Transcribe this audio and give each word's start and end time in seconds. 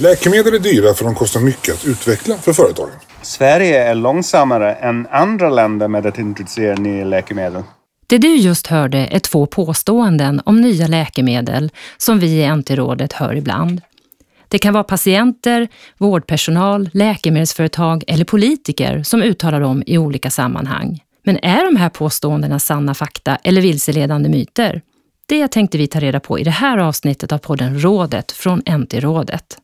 Läkemedel 0.00 0.54
är 0.54 0.58
dyra 0.58 0.94
för 0.94 1.04
de 1.04 1.14
kostar 1.14 1.40
mycket 1.40 1.74
att 1.74 1.86
utveckla 1.86 2.36
för 2.36 2.52
företagen. 2.52 2.90
Sverige 3.22 3.84
är 3.84 3.94
långsammare 3.94 4.74
än 4.74 5.06
andra 5.10 5.50
länder 5.50 5.88
med 5.88 6.06
att 6.06 6.18
introducera 6.18 6.74
nya 6.74 7.04
läkemedel. 7.04 7.62
Det 8.06 8.18
du 8.18 8.36
just 8.36 8.66
hörde 8.66 8.98
är 8.98 9.18
två 9.18 9.46
påståenden 9.46 10.40
om 10.44 10.60
nya 10.60 10.86
läkemedel 10.86 11.70
som 11.96 12.18
vi 12.18 12.26
i 12.26 12.56
NT-rådet 12.56 13.12
hör 13.12 13.34
ibland. 13.34 13.80
Det 14.48 14.58
kan 14.58 14.74
vara 14.74 14.84
patienter, 14.84 15.68
vårdpersonal, 15.98 16.90
läkemedelsföretag 16.92 18.04
eller 18.06 18.24
politiker 18.24 19.02
som 19.02 19.22
uttalar 19.22 19.60
dem 19.60 19.82
i 19.86 19.98
olika 19.98 20.30
sammanhang. 20.30 21.00
Men 21.24 21.38
är 21.42 21.64
de 21.64 21.76
här 21.76 21.88
påståendena 21.88 22.58
sanna 22.58 22.94
fakta 22.94 23.36
eller 23.36 23.60
vilseledande 23.60 24.28
myter? 24.28 24.82
Det 25.26 25.48
tänkte 25.48 25.78
vi 25.78 25.86
ta 25.86 26.00
reda 26.00 26.20
på 26.20 26.38
i 26.38 26.44
det 26.44 26.50
här 26.50 26.78
avsnittet 26.78 27.32
av 27.32 27.38
podden 27.38 27.82
Rådet 27.82 28.32
från 28.32 28.58
NT-rådet. 28.60 29.58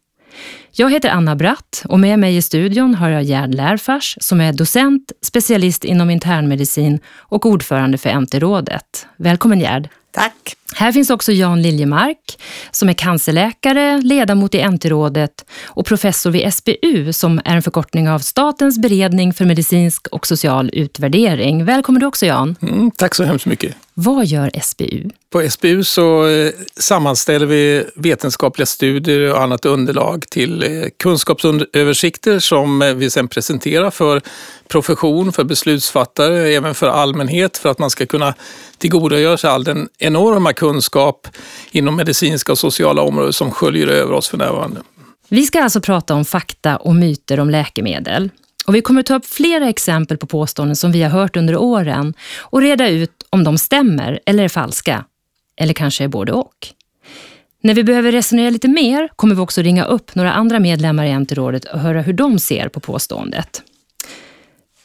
Jag 0.73 0.91
heter 0.91 1.09
Anna 1.09 1.37
Bratt 1.37 1.83
och 1.89 2.01
med 2.01 2.19
mig 2.19 2.37
i 2.37 2.43
studion 2.43 2.95
har 2.95 3.09
jag 3.09 3.23
Gerd 3.23 3.55
Lärfars 3.55 4.17
som 4.21 4.41
är 4.41 4.53
docent, 4.53 5.13
specialist 5.23 5.85
inom 5.85 6.11
internmedicin 6.11 7.01
och 7.09 7.47
ordförande 7.47 7.99
för 7.99 8.21
NT-rådet. 8.21 9.07
Välkommen 9.17 9.61
Gerd! 9.61 9.89
Tack! 10.17 10.57
Här 10.75 10.93
finns 10.93 11.11
också 11.11 11.33
Jan 11.33 11.63
Liljemark 11.63 12.39
som 12.71 12.89
är 12.89 12.93
cancerläkare, 12.93 14.01
ledamot 14.03 14.55
i 14.55 14.69
NT-rådet 14.69 15.45
och 15.65 15.87
professor 15.87 16.31
vid 16.31 16.55
SBU 16.55 17.13
som 17.13 17.41
är 17.45 17.57
en 17.57 17.63
förkortning 17.63 18.09
av 18.09 18.19
Statens 18.19 18.79
beredning 18.79 19.35
för 19.35 19.45
medicinsk 19.45 20.07
och 20.07 20.27
social 20.27 20.71
utvärdering. 20.73 21.65
Välkommen 21.65 22.01
du 22.01 22.07
också 22.07 22.27
Jan! 22.27 22.57
Mm, 22.63 22.91
tack 22.91 23.15
så 23.15 23.25
hemskt 23.25 23.47
mycket! 23.47 23.77
Vad 23.95 24.27
gör 24.27 24.51
SBU? 24.63 25.11
På 25.31 25.51
SBU 25.51 25.85
så 25.85 26.29
eh, 26.29 26.53
sammanställer 26.77 27.47
vi 27.47 27.85
vetenskapliga 27.95 28.67
studier 28.67 29.33
och 29.33 29.43
annat 29.43 29.65
underlag 29.65 30.29
till 30.31 30.63
eh, 30.63 30.89
kunskapsöversikter 31.03 32.39
som 32.39 32.83
eh, 32.83 32.95
vi 32.95 33.11
sedan 33.11 33.29
presenterar 33.29 33.91
för 33.91 34.23
profession, 34.69 35.33
för 35.33 35.45
beslutsfattare, 35.45 36.49
även 36.49 36.75
för 36.75 36.87
allmänhet 36.87 37.59
för 37.59 37.69
att 37.69 37.79
man 37.79 37.91
ska 37.91 38.07
kunna 38.07 38.35
tillgodogöra 38.79 39.37
sig 39.37 39.51
all 39.51 39.65
den 39.65 39.89
enorma 39.99 40.53
kunskap 40.53 41.29
inom 41.71 41.97
medicinska 41.97 42.53
och 42.53 42.59
sociala 42.59 43.03
områden 43.03 43.33
som 43.33 43.51
sköljer 43.51 43.87
över 43.87 44.13
oss 44.13 44.29
för 44.29 44.39
närvarande. 44.39 44.81
Vi 45.29 45.47
ska 45.47 45.63
alltså 45.63 45.81
prata 45.81 46.15
om 46.15 46.25
fakta 46.25 46.77
och 46.77 46.95
myter 46.95 47.41
om 47.41 47.51
läkemedel. 47.51 48.31
Och 48.67 48.75
vi 48.75 48.81
kommer 48.81 49.03
ta 49.03 49.15
upp 49.15 49.27
flera 49.27 49.69
exempel 49.69 50.17
på 50.17 50.27
påståenden 50.27 50.77
som 50.77 50.93
vi 50.93 51.03
har 51.03 51.11
hört 51.11 51.37
under 51.37 51.57
åren 51.57 52.15
och 52.39 52.61
reda 52.61 52.89
ut 52.89 53.13
om 53.31 53.45
de 53.45 53.59
stämmer 53.59 54.21
eller 54.27 54.45
är 54.45 54.49
falska. 54.49 55.05
Eller 55.57 55.75
kanske 55.75 56.05
är 56.05 56.09
både 56.09 56.33
och. 56.33 56.69
När 57.63 57.75
vi 57.75 57.85
behöver 57.85 58.13
resonera 58.13 58.51
lite 58.51 58.69
mer 58.69 59.09
kommer 59.17 59.35
vi 59.35 59.41
också 59.41 59.63
ringa 59.63 59.85
upp 59.85 60.15
några 60.15 60.33
andra 60.33 60.61
medlemmar 60.61 61.05
i 61.05 61.19
NT-rådet 61.19 61.65
och 61.65 61.81
höra 61.81 62.03
hur 62.03 62.13
de 62.13 62.39
ser 62.39 62.69
på 62.69 62.81
påståendet. 62.81 63.63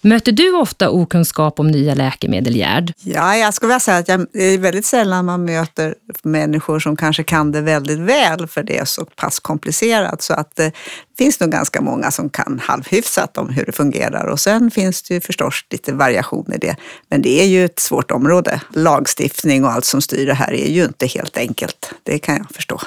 Möter 0.03 0.31
du 0.31 0.53
ofta 0.53 0.89
okunskap 0.89 1.59
om 1.59 1.67
nya 1.67 1.93
läkemedel, 1.93 2.55
Gerd? 2.55 2.93
Ja, 3.03 3.35
jag 3.37 3.53
skulle 3.53 3.67
vilja 3.67 3.79
säga 3.79 3.97
att 3.97 4.07
jag, 4.07 4.27
det 4.33 4.43
är 4.43 4.57
väldigt 4.57 4.85
sällan 4.85 5.25
man 5.25 5.45
möter 5.45 5.95
människor 6.23 6.79
som 6.79 6.95
kanske 6.95 7.23
kan 7.23 7.51
det 7.51 7.61
väldigt 7.61 7.99
väl 7.99 8.47
för 8.47 8.63
det 8.63 8.77
är 8.77 8.85
så 8.85 9.05
pass 9.05 9.39
komplicerat. 9.39 10.21
Så 10.21 10.33
att 10.33 10.55
det 10.55 10.71
finns 11.17 11.39
nog 11.39 11.51
ganska 11.51 11.81
många 11.81 12.11
som 12.11 12.29
kan 12.29 12.61
halvhyfsat 12.63 13.37
om 13.37 13.49
hur 13.49 13.65
det 13.65 13.71
fungerar. 13.71 14.25
Och 14.25 14.39
sen 14.39 14.71
finns 14.71 15.03
det 15.03 15.13
ju 15.13 15.21
förstås 15.21 15.65
lite 15.69 15.93
variation 15.93 16.53
i 16.53 16.57
det. 16.57 16.75
Men 17.09 17.21
det 17.21 17.41
är 17.41 17.47
ju 17.47 17.65
ett 17.65 17.79
svårt 17.79 18.11
område. 18.11 18.61
Lagstiftning 18.73 19.65
och 19.65 19.71
allt 19.71 19.85
som 19.85 20.01
styr 20.01 20.25
det 20.25 20.33
här 20.33 20.53
är 20.53 20.69
ju 20.69 20.83
inte 20.83 21.07
helt 21.07 21.37
enkelt. 21.37 21.93
Det 22.03 22.19
kan 22.19 22.37
jag 22.37 22.51
förstå. 22.51 22.81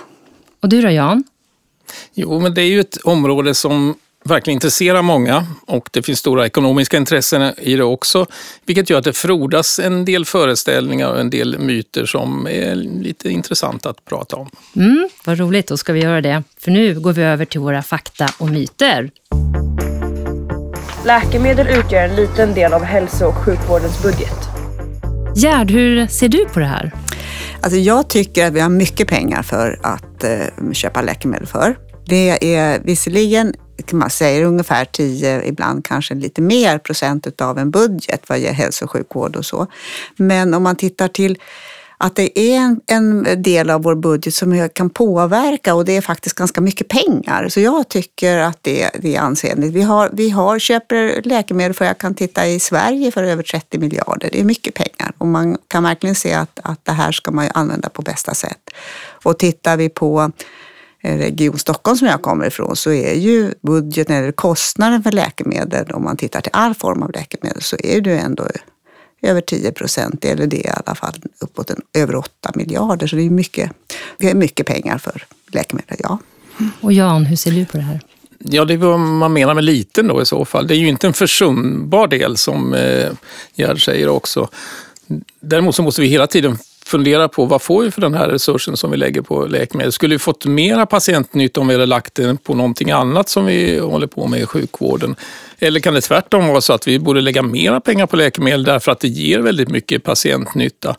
Och 0.62 0.68
du 0.68 0.82
då, 0.82 0.90
Jan? 0.90 1.24
Jo, 2.14 2.40
men 2.40 2.54
det 2.54 2.62
är 2.62 2.68
ju 2.68 2.80
ett 2.80 2.96
område 2.96 3.54
som 3.54 3.94
verkligen 4.24 4.56
intresserar 4.56 5.02
många 5.02 5.46
och 5.66 5.88
det 5.92 6.02
finns 6.02 6.18
stora 6.18 6.46
ekonomiska 6.46 6.96
intressen 6.96 7.54
i 7.58 7.76
det 7.76 7.84
också. 7.84 8.26
Vilket 8.66 8.90
gör 8.90 8.98
att 8.98 9.04
det 9.04 9.12
frodas 9.12 9.78
en 9.78 10.04
del 10.04 10.24
föreställningar 10.24 11.08
och 11.08 11.20
en 11.20 11.30
del 11.30 11.58
myter 11.58 12.06
som 12.06 12.46
är 12.46 12.74
lite 12.74 13.30
intressanta 13.30 13.90
att 13.90 14.04
prata 14.04 14.36
om. 14.36 14.50
Mm, 14.76 15.08
vad 15.24 15.38
roligt, 15.38 15.66
då 15.66 15.76
ska 15.76 15.92
vi 15.92 16.00
göra 16.00 16.20
det. 16.20 16.42
För 16.60 16.70
nu 16.70 17.00
går 17.00 17.12
vi 17.12 17.22
över 17.22 17.44
till 17.44 17.60
våra 17.60 17.82
fakta 17.82 18.28
och 18.38 18.48
myter. 18.48 19.10
Läkemedel 21.06 21.66
utgör 21.66 22.08
en 22.08 22.16
liten 22.16 22.54
del 22.54 22.72
av 22.72 22.82
hälso 22.82 23.26
och 23.26 23.34
sjukvårdens 23.34 24.02
budget. 24.02 24.48
Gerd, 25.36 25.70
hur 25.70 26.06
ser 26.06 26.28
du 26.28 26.44
på 26.44 26.60
det 26.60 26.66
här? 26.66 26.92
Alltså 27.60 27.78
jag 27.78 28.10
tycker 28.10 28.46
att 28.46 28.52
vi 28.52 28.60
har 28.60 28.68
mycket 28.68 29.08
pengar 29.08 29.42
för 29.42 29.78
att 29.82 30.24
eh, 30.24 30.72
köpa 30.72 31.02
läkemedel 31.02 31.46
för. 31.46 31.76
Det 32.06 32.54
är 32.56 32.80
visserligen 32.84 33.54
man 33.92 34.10
säger 34.10 34.44
ungefär 34.44 34.84
10, 34.84 35.42
ibland 35.44 35.84
kanske 35.84 36.14
lite 36.14 36.40
mer 36.40 36.78
procent 36.78 37.40
av 37.40 37.58
en 37.58 37.70
budget 37.70 38.28
vad 38.28 38.38
gäller 38.38 38.54
hälso 38.54 38.84
och 38.84 38.90
sjukvård 38.90 39.36
och 39.36 39.46
så. 39.46 39.66
Men 40.16 40.54
om 40.54 40.62
man 40.62 40.76
tittar 40.76 41.08
till 41.08 41.38
att 41.98 42.16
det 42.16 42.38
är 42.38 42.56
en, 42.58 42.80
en, 42.86 43.42
del 43.42 43.70
av 43.70 43.82
vår 43.82 43.94
budget 43.94 44.34
som 44.34 44.68
kan 44.74 44.90
påverka 44.90 45.74
och 45.74 45.84
det 45.84 45.96
är 45.96 46.00
faktiskt 46.00 46.36
ganska 46.36 46.60
mycket 46.60 46.88
pengar. 46.88 47.48
Så 47.48 47.60
jag 47.60 47.88
tycker 47.88 48.38
att 48.38 48.58
det, 48.62 48.90
det 48.98 49.16
är 49.16 49.20
ansenligt. 49.20 49.72
Vi, 49.72 49.82
har, 49.82 50.10
vi 50.12 50.30
har, 50.30 50.58
köper 50.58 51.22
läkemedel 51.24 51.74
för, 51.74 51.84
jag 51.84 51.98
kan 51.98 52.14
titta 52.14 52.46
i 52.46 52.60
Sverige, 52.60 53.10
för 53.10 53.22
över 53.22 53.42
30 53.42 53.78
miljarder. 53.78 54.28
Det 54.32 54.40
är 54.40 54.44
mycket 54.44 54.74
pengar 54.74 55.12
och 55.18 55.26
man 55.26 55.56
kan 55.68 55.82
verkligen 55.82 56.14
se 56.14 56.32
att, 56.32 56.60
att 56.62 56.84
det 56.84 56.92
här 56.92 57.12
ska 57.12 57.30
man 57.30 57.48
använda 57.54 57.88
på 57.88 58.02
bästa 58.02 58.34
sätt. 58.34 58.70
Och 59.22 59.38
tittar 59.38 59.76
vi 59.76 59.88
på 59.88 60.32
Region 61.04 61.58
Stockholm 61.58 61.96
som 61.96 62.08
jag 62.08 62.22
kommer 62.22 62.46
ifrån 62.46 62.76
så 62.76 62.92
är 62.92 63.14
ju 63.14 63.54
budgeten 63.62 64.16
eller 64.16 64.32
kostnaden 64.32 65.02
för 65.02 65.12
läkemedel, 65.12 65.90
om 65.92 66.04
man 66.04 66.16
tittar 66.16 66.40
till 66.40 66.52
all 66.52 66.74
form 66.74 67.02
av 67.02 67.12
läkemedel, 67.12 67.62
så 67.62 67.76
är 67.82 68.00
det 68.00 68.18
ändå 68.18 68.46
över 69.22 69.40
10 69.40 69.72
procent, 69.72 70.24
eller 70.24 70.46
det 70.46 70.66
är 70.66 70.70
i 70.70 70.72
alla 70.86 70.94
fall 70.94 71.14
uppåt 71.40 71.70
en, 71.70 71.82
över 71.94 72.16
8 72.16 72.30
miljarder. 72.54 73.06
Så 73.06 73.16
det 73.16 73.22
är 73.22 73.30
mycket, 73.30 73.70
vi 74.18 74.26
har 74.26 74.34
mycket 74.34 74.66
pengar 74.66 74.98
för 74.98 75.24
läkemedel, 75.52 75.96
ja. 76.02 76.18
Och 76.80 76.92
Jan, 76.92 77.26
hur 77.26 77.36
ser 77.36 77.50
du 77.50 77.64
på 77.66 77.76
det 77.76 77.82
här? 77.82 78.00
Ja, 78.38 78.64
det 78.64 78.74
är 78.74 78.78
vad 78.78 79.00
man 79.00 79.32
menar 79.32 79.54
med 79.54 79.64
liten 79.64 80.08
då 80.08 80.22
i 80.22 80.26
så 80.26 80.44
fall. 80.44 80.66
Det 80.66 80.74
är 80.74 80.78
ju 80.78 80.88
inte 80.88 81.06
en 81.06 81.12
försumbar 81.12 82.06
del 82.06 82.36
som 82.36 82.74
eh, 82.74 83.12
Gerd 83.54 83.84
säger 83.84 84.08
också. 84.08 84.48
Däremot 85.40 85.74
så 85.74 85.82
måste 85.82 86.00
vi 86.00 86.06
hela 86.06 86.26
tiden 86.26 86.58
fundera 86.86 87.28
på 87.28 87.44
vad 87.44 87.62
får 87.62 87.82
vi 87.82 87.90
för 87.90 88.00
den 88.00 88.14
här 88.14 88.28
resursen 88.28 88.76
som 88.76 88.90
vi 88.90 88.96
lägger 88.96 89.22
på 89.22 89.46
läkemedel? 89.46 89.92
Skulle 89.92 90.14
vi 90.14 90.18
fått 90.18 90.46
mera 90.46 90.86
patientnytta 90.86 91.60
om 91.60 91.68
vi 91.68 91.74
hade 91.74 91.86
lagt 91.86 92.14
den 92.14 92.36
på 92.36 92.54
någonting 92.54 92.90
annat 92.90 93.28
som 93.28 93.46
vi 93.46 93.78
håller 93.78 94.06
på 94.06 94.26
med 94.26 94.40
i 94.40 94.46
sjukvården? 94.46 95.16
Eller 95.58 95.80
kan 95.80 95.94
det 95.94 96.00
tvärtom 96.00 96.48
vara 96.48 96.60
så 96.60 96.72
att 96.72 96.88
vi 96.88 96.98
borde 96.98 97.20
lägga 97.20 97.42
mera 97.42 97.80
pengar 97.80 98.06
på 98.06 98.16
läkemedel 98.16 98.64
därför 98.64 98.92
att 98.92 99.00
det 99.00 99.08
ger 99.08 99.38
väldigt 99.38 99.68
mycket 99.68 100.02
patientnytta? 100.02 100.96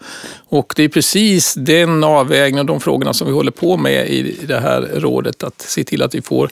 Och 0.49 0.73
det 0.75 0.83
är 0.83 0.89
precis 0.89 1.53
den 1.53 2.03
avvägningen 2.03 2.59
och 2.59 2.65
de 2.65 2.79
frågorna 2.79 3.13
som 3.13 3.27
vi 3.27 3.33
håller 3.33 3.51
på 3.51 3.77
med 3.77 4.09
i 4.09 4.35
det 4.47 4.59
här 4.59 4.81
rådet, 4.93 5.43
att 5.43 5.61
se 5.61 5.83
till 5.83 6.01
att 6.01 6.15
vi 6.15 6.21
får 6.21 6.49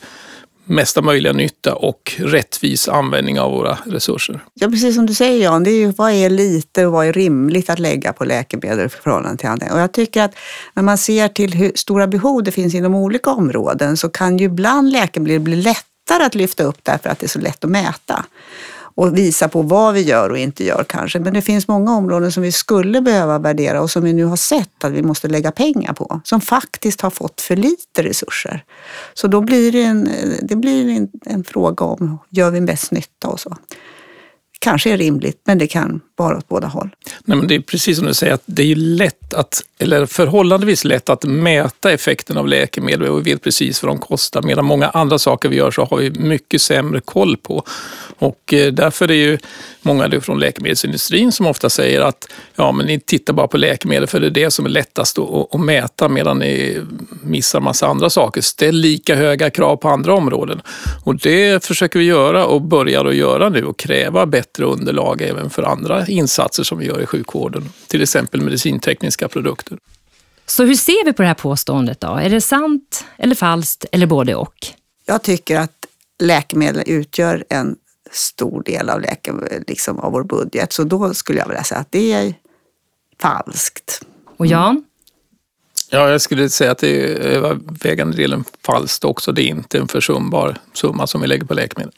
mesta 0.65 1.01
möjliga 1.01 1.33
nytta 1.33 1.75
och 1.75 2.13
rättvis 2.17 2.89
användning 2.89 3.39
av 3.39 3.51
våra 3.51 3.77
resurser. 3.85 4.39
Ja, 4.53 4.67
precis 4.67 4.95
som 4.95 5.05
du 5.05 5.13
säger 5.13 5.43
Jan, 5.43 5.63
det 5.63 5.71
är 5.71 5.77
ju, 5.77 5.91
vad 5.91 6.11
är 6.11 6.29
lite 6.29 6.85
och 6.85 6.91
vad 6.91 7.05
är 7.05 7.13
rimligt 7.13 7.69
att 7.69 7.79
lägga 7.79 8.13
på 8.13 8.25
läkemedel 8.25 8.85
i 8.85 8.89
förhållande 8.89 9.37
till 9.37 9.49
andra? 9.49 9.73
Och 9.73 9.79
jag 9.79 9.91
tycker 9.91 10.23
att 10.23 10.35
när 10.73 10.83
man 10.83 10.97
ser 10.97 11.27
till 11.27 11.53
hur 11.53 11.71
stora 11.75 12.07
behov 12.07 12.43
det 12.43 12.51
finns 12.51 12.73
inom 12.73 12.95
olika 12.95 13.29
områden 13.29 13.97
så 13.97 14.09
kan 14.09 14.37
ju 14.37 14.45
ibland 14.45 14.91
läkemedel 14.91 15.39
bli 15.39 15.55
lättare 15.55 16.23
att 16.23 16.35
lyfta 16.35 16.63
upp 16.63 16.77
därför 16.83 17.09
att 17.09 17.19
det 17.19 17.25
är 17.25 17.29
så 17.29 17.39
lätt 17.39 17.63
att 17.63 17.69
mäta 17.69 18.25
och 18.95 19.17
visa 19.17 19.49
på 19.49 19.61
vad 19.61 19.93
vi 19.93 20.01
gör 20.01 20.29
och 20.29 20.37
inte 20.37 20.63
gör 20.63 20.85
kanske. 20.89 21.19
Men 21.19 21.33
det 21.33 21.41
finns 21.41 21.67
många 21.67 21.95
områden 21.95 22.31
som 22.31 22.43
vi 22.43 22.51
skulle 22.51 23.01
behöva 23.01 23.39
värdera 23.39 23.81
och 23.81 23.91
som 23.91 24.03
vi 24.03 24.13
nu 24.13 24.25
har 24.25 24.35
sett 24.35 24.83
att 24.83 24.91
vi 24.91 25.03
måste 25.03 25.27
lägga 25.27 25.51
pengar 25.51 25.93
på, 25.93 26.21
som 26.23 26.41
faktiskt 26.41 27.01
har 27.01 27.09
fått 27.09 27.41
för 27.41 27.55
lite 27.55 28.03
resurser. 28.03 28.63
Så 29.13 29.27
då 29.27 29.41
blir 29.41 29.71
det 29.71 29.83
en, 29.83 30.09
det 30.41 30.55
blir 30.55 30.89
en, 30.89 31.09
en 31.25 31.43
fråga 31.43 31.85
om, 31.85 32.19
gör 32.29 32.51
vi 32.51 32.61
bäst 32.61 32.91
nytta 32.91 33.27
och 33.27 33.39
så 33.39 33.57
kanske 34.63 34.91
är 34.91 34.97
rimligt, 34.97 35.41
men 35.45 35.57
det 35.57 35.67
kan 35.67 36.01
bara 36.17 36.37
åt 36.37 36.47
båda 36.47 36.67
håll. 36.67 36.89
Nej, 37.25 37.37
men 37.37 37.47
det 37.47 37.55
är 37.55 37.59
precis 37.59 37.97
som 37.97 38.07
du 38.07 38.13
säger, 38.13 38.33
att 38.33 38.43
det 38.45 38.61
är 38.61 38.67
ju 38.67 38.75
lätt 38.75 39.33
att, 39.33 39.63
eller 39.79 40.05
förhållandevis 40.05 40.83
lätt 40.83 41.09
att 41.09 41.23
mäta 41.23 41.91
effekten 41.91 42.37
av 42.37 42.47
läkemedel 42.47 43.07
och 43.07 43.27
vi 43.27 43.31
vet 43.31 43.41
precis 43.41 43.83
vad 43.83 43.89
de 43.89 43.99
kostar. 43.99 44.41
Medan 44.41 44.65
många 44.65 44.89
andra 44.89 45.19
saker 45.19 45.49
vi 45.49 45.55
gör 45.55 45.71
så 45.71 45.85
har 45.85 45.97
vi 45.97 46.11
mycket 46.11 46.61
sämre 46.61 47.01
koll 47.01 47.37
på. 47.37 47.63
Och 48.19 48.53
eh, 48.53 48.73
därför 48.73 49.11
är 49.11 49.15
ju 49.15 49.37
många 49.81 50.21
från 50.21 50.39
läkemedelsindustrin 50.39 51.31
som 51.31 51.47
ofta 51.47 51.69
säger 51.69 52.01
att 52.01 52.27
ja, 52.55 52.71
men 52.71 52.85
ni 52.85 52.99
tittar 52.99 53.33
bara 53.33 53.47
på 53.47 53.57
läkemedel 53.57 54.07
för 54.07 54.19
det 54.19 54.27
är 54.27 54.31
det 54.31 54.51
som 54.51 54.65
är 54.65 54.69
lättast 54.69 55.19
att, 55.19 55.55
att 55.55 55.61
mäta 55.61 56.09
medan 56.09 56.39
ni 56.39 56.81
missar 57.23 57.59
massa 57.59 57.87
andra 57.87 58.09
saker. 58.09 58.41
Ställ 58.41 58.75
lika 58.75 59.15
höga 59.15 59.49
krav 59.49 59.75
på 59.75 59.89
andra 59.89 60.13
områden. 60.13 60.61
Och 61.03 61.15
det 61.15 61.65
försöker 61.65 61.99
vi 61.99 62.05
göra 62.05 62.45
och 62.45 62.61
börjar 62.61 63.05
att 63.05 63.15
göra 63.15 63.49
nu 63.49 63.65
och 63.65 63.79
kräva 63.79 64.25
bättre 64.25 64.65
underlag 64.65 65.21
även 65.21 65.49
för 65.49 65.63
andra 65.63 66.02
insatser 66.09 66.63
som 66.63 66.77
vi 66.77 66.85
gör 66.85 67.01
i 67.01 67.05
sjukvården. 67.05 67.69
Till 67.87 68.01
exempel 68.01 68.41
medicintekniska 68.41 69.27
produkter. 69.27 69.77
Så 70.45 70.63
hur 70.63 70.75
ser 70.75 71.05
vi 71.05 71.13
på 71.13 71.21
det 71.21 71.27
här 71.27 71.35
påståendet 71.35 71.99
då? 71.99 72.07
Är 72.07 72.29
det 72.29 72.41
sant 72.41 73.05
eller 73.17 73.35
falskt 73.35 73.85
eller 73.91 74.07
både 74.07 74.35
och? 74.35 74.55
Jag 75.05 75.23
tycker 75.23 75.59
att 75.59 75.85
läkemedel 76.19 76.83
utgör 76.85 77.45
en 77.49 77.75
stor 78.11 78.63
del 78.63 78.89
av, 78.89 79.01
läke, 79.01 79.33
liksom, 79.67 79.99
av 79.99 80.11
vår 80.11 80.23
budget. 80.23 80.73
Så 80.73 80.83
då 80.83 81.13
skulle 81.13 81.39
jag 81.39 81.47
vilja 81.47 81.63
säga 81.63 81.81
att 81.81 81.91
det 81.91 82.13
är 82.13 82.33
falskt. 83.21 84.05
Och 84.37 84.47
Jan? 84.47 84.83
Ja, 85.89 86.09
jag 86.09 86.21
skulle 86.21 86.49
säga 86.49 86.71
att 86.71 86.77
det 86.77 87.03
är 87.03 87.15
övervägande 87.19 88.17
delen 88.17 88.43
falskt 88.65 89.03
också. 89.03 89.31
Det 89.31 89.41
är 89.41 89.47
inte 89.47 89.77
en 89.77 89.87
försumbar 89.87 90.57
summa 90.73 91.07
som 91.07 91.21
vi 91.21 91.27
lägger 91.27 91.45
på 91.45 91.53
läkemedel. 91.53 91.93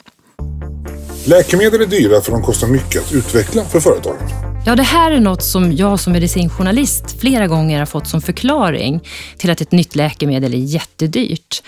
Läkemedel 1.26 1.80
är 1.80 1.86
dyra 1.86 2.20
för 2.20 2.32
de 2.32 2.42
kostar 2.42 2.68
mycket 2.68 3.02
att 3.02 3.12
utveckla 3.12 3.64
för 3.64 3.80
företagen. 3.80 4.28
Ja, 4.66 4.76
det 4.76 4.82
här 4.82 5.10
är 5.10 5.20
något 5.20 5.42
som 5.42 5.72
jag 5.72 6.00
som 6.00 6.12
medicinjournalist 6.12 7.20
flera 7.20 7.46
gånger 7.46 7.78
har 7.78 7.86
fått 7.86 8.08
som 8.08 8.22
förklaring 8.22 9.00
till 9.38 9.50
att 9.50 9.60
ett 9.60 9.72
nytt 9.72 9.96
läkemedel 9.96 10.54
är 10.54 10.58
jättedyrt. 10.58 11.62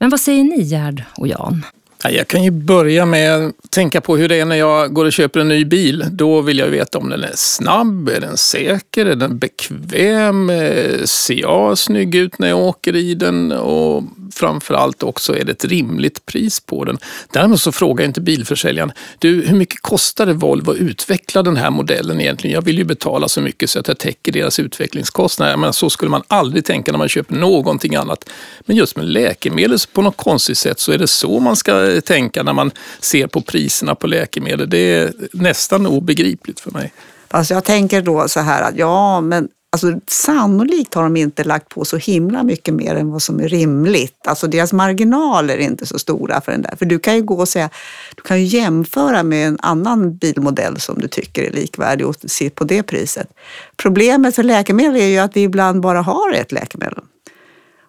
Men 0.00 0.10
vad 0.10 0.20
säger 0.20 0.44
ni 0.44 0.62
Gerd 0.62 1.04
och 1.16 1.28
Jan? 1.28 1.64
Jag 2.08 2.28
kan 2.28 2.44
ju 2.44 2.50
börja 2.50 3.06
med 3.06 3.34
att 3.34 3.70
tänka 3.70 4.00
på 4.00 4.16
hur 4.16 4.28
det 4.28 4.36
är 4.36 4.44
när 4.44 4.56
jag 4.56 4.94
går 4.94 5.04
och 5.04 5.12
köper 5.12 5.40
en 5.40 5.48
ny 5.48 5.64
bil. 5.64 6.04
Då 6.10 6.40
vill 6.40 6.58
jag 6.58 6.66
veta 6.66 6.98
om 6.98 7.08
den 7.08 7.24
är 7.24 7.32
snabb, 7.34 8.08
är 8.08 8.20
den 8.20 8.36
säker, 8.36 9.06
är 9.06 9.16
den 9.16 9.38
bekväm, 9.38 10.50
eh, 10.50 11.02
ser 11.04 11.34
jag 11.34 11.78
snygg 11.78 12.14
ut 12.14 12.38
när 12.38 12.48
jag 12.48 12.58
åker 12.58 12.96
i 12.96 13.14
den 13.14 13.52
och 13.52 14.02
framförallt 14.32 15.02
också 15.02 15.36
är 15.36 15.44
det 15.44 15.52
ett 15.52 15.64
rimligt 15.64 16.26
pris 16.26 16.60
på 16.60 16.84
den. 16.84 16.98
Däremot 17.32 17.60
så 17.60 17.72
frågar 17.72 18.02
jag 18.04 18.08
inte 18.08 18.20
bilförsäljaren, 18.20 18.92
du 19.18 19.42
hur 19.42 19.56
mycket 19.56 19.80
kostar 19.80 20.26
det 20.26 20.32
Volvo 20.32 20.70
att 20.70 20.76
utveckla 20.76 21.42
den 21.42 21.56
här 21.56 21.70
modellen 21.70 22.20
egentligen? 22.20 22.54
Jag 22.54 22.62
vill 22.62 22.78
ju 22.78 22.84
betala 22.84 23.28
så 23.28 23.40
mycket 23.40 23.70
så 23.70 23.78
att 23.78 23.88
jag 23.88 23.98
täcker 23.98 24.32
deras 24.32 24.58
utvecklingskostnader. 24.58 25.56
Men 25.56 25.72
så 25.72 25.90
skulle 25.90 26.10
man 26.10 26.22
aldrig 26.28 26.64
tänka 26.64 26.92
när 26.92 26.98
man 26.98 27.08
köper 27.08 27.34
någonting 27.34 27.94
annat. 27.94 28.30
Men 28.60 28.76
just 28.76 28.96
med 28.96 29.06
läkemedel 29.06 29.78
på 29.92 30.02
något 30.02 30.16
konstigt 30.16 30.58
sätt 30.58 30.80
så 30.80 30.92
är 30.92 30.98
det 30.98 31.06
så 31.06 31.40
man 31.40 31.56
ska 31.56 31.89
tänka 32.00 32.42
när 32.42 32.52
man 32.52 32.70
ser 33.00 33.26
på 33.26 33.40
priserna 33.40 33.94
på 33.94 34.06
läkemedel. 34.06 34.70
Det 34.70 34.94
är 34.94 35.12
nästan 35.32 35.86
obegripligt 35.86 36.60
för 36.60 36.70
mig. 36.70 36.92
Fast 37.30 37.50
jag 37.50 37.64
tänker 37.64 38.02
då 38.02 38.28
så 38.28 38.40
här 38.40 38.62
att 38.62 38.76
ja, 38.76 39.20
men 39.20 39.48
Alltså, 39.72 40.00
sannolikt 40.06 40.94
har 40.94 41.02
de 41.02 41.16
inte 41.16 41.44
lagt 41.44 41.68
på 41.68 41.84
så 41.84 41.96
himla 41.96 42.42
mycket 42.42 42.74
mer 42.74 42.94
än 42.94 43.10
vad 43.10 43.22
som 43.22 43.40
är 43.40 43.48
rimligt. 43.48 44.26
Alltså 44.26 44.46
deras 44.46 44.72
marginaler 44.72 45.54
är 45.54 45.62
inte 45.62 45.86
så 45.86 45.98
stora 45.98 46.40
för 46.40 46.52
den 46.52 46.62
där. 46.62 46.76
För 46.76 46.86
du 46.86 46.98
kan 46.98 47.14
ju 47.14 47.22
gå 47.22 47.34
och 47.34 47.48
säga, 47.48 47.70
du 48.16 48.22
kan 48.22 48.40
ju 48.40 48.44
jämföra 48.44 49.22
med 49.22 49.48
en 49.48 49.58
annan 49.62 50.16
bilmodell 50.16 50.80
som 50.80 50.98
du 50.98 51.08
tycker 51.08 51.42
är 51.42 51.50
likvärdig 51.50 52.06
och 52.06 52.16
se 52.26 52.50
på 52.50 52.64
det 52.64 52.82
priset. 52.82 53.28
Problemet 53.76 54.34
för 54.34 54.42
läkemedel 54.42 54.96
är 54.96 55.06
ju 55.06 55.18
att 55.18 55.36
vi 55.36 55.42
ibland 55.42 55.80
bara 55.80 56.02
har 56.02 56.32
ett 56.32 56.52
läkemedel. 56.52 57.04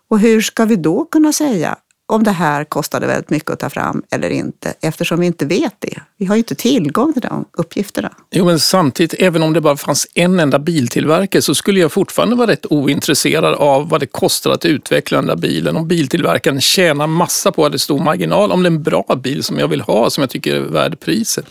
Och 0.10 0.20
hur 0.20 0.42
ska 0.42 0.66
vi 0.66 0.76
då 0.76 1.06
kunna 1.06 1.34
säga 1.34 1.78
om 2.12 2.24
det 2.24 2.32
här 2.32 2.64
kostade 2.64 3.08
väldigt 3.08 3.30
mycket 3.30 3.50
att 3.50 3.60
ta 3.60 3.70
fram 3.70 4.04
eller 4.12 4.30
inte, 4.30 4.74
eftersom 4.82 5.20
vi 5.20 5.26
inte 5.26 5.46
vet 5.46 5.76
det. 5.80 6.02
Vi 6.18 6.26
har 6.26 6.36
ju 6.36 6.40
inte 6.40 6.56
tillgång 6.56 7.14
till 7.14 7.22
de 7.22 7.46
uppgifterna. 7.52 8.12
Jo, 8.32 8.46
men 8.46 8.60
samtidigt, 8.60 9.14
även 9.20 9.44
om 9.44 9.54
det 9.54 9.62
bara 9.62 9.78
fanns 9.78 10.08
en 10.14 10.40
enda 10.40 10.60
biltillverkare 10.60 11.42
så 11.42 11.56
skulle 11.56 11.80
jag 11.80 11.92
fortfarande 11.92 12.36
vara 12.36 12.52
rätt 12.52 12.66
ointresserad 12.70 13.56
av 13.56 13.90
vad 13.90 14.00
det 14.00 14.06
kostar 14.06 14.52
att 14.52 14.66
utveckla 14.66 15.18
den 15.18 15.28
där 15.28 15.36
bilen. 15.36 15.78
Om 15.78 15.88
biltillverkaren 15.88 16.62
tjänar 16.62 17.08
massa 17.08 17.52
på 17.52 17.66
att 17.66 17.72
det 17.72 17.76
är 17.76 17.78
stor 17.80 18.00
marginal, 18.00 18.52
om 18.52 18.64
det 18.64 18.68
är 18.68 18.72
en 18.72 18.84
bra 18.84 19.06
bil 19.24 19.44
som 19.44 19.60
jag 19.60 19.68
vill 19.68 19.82
ha, 19.82 20.10
som 20.10 20.22
jag 20.22 20.30
tycker 20.30 20.56
är 20.56 20.60
värd 20.60 21.00
priset. 21.00 21.46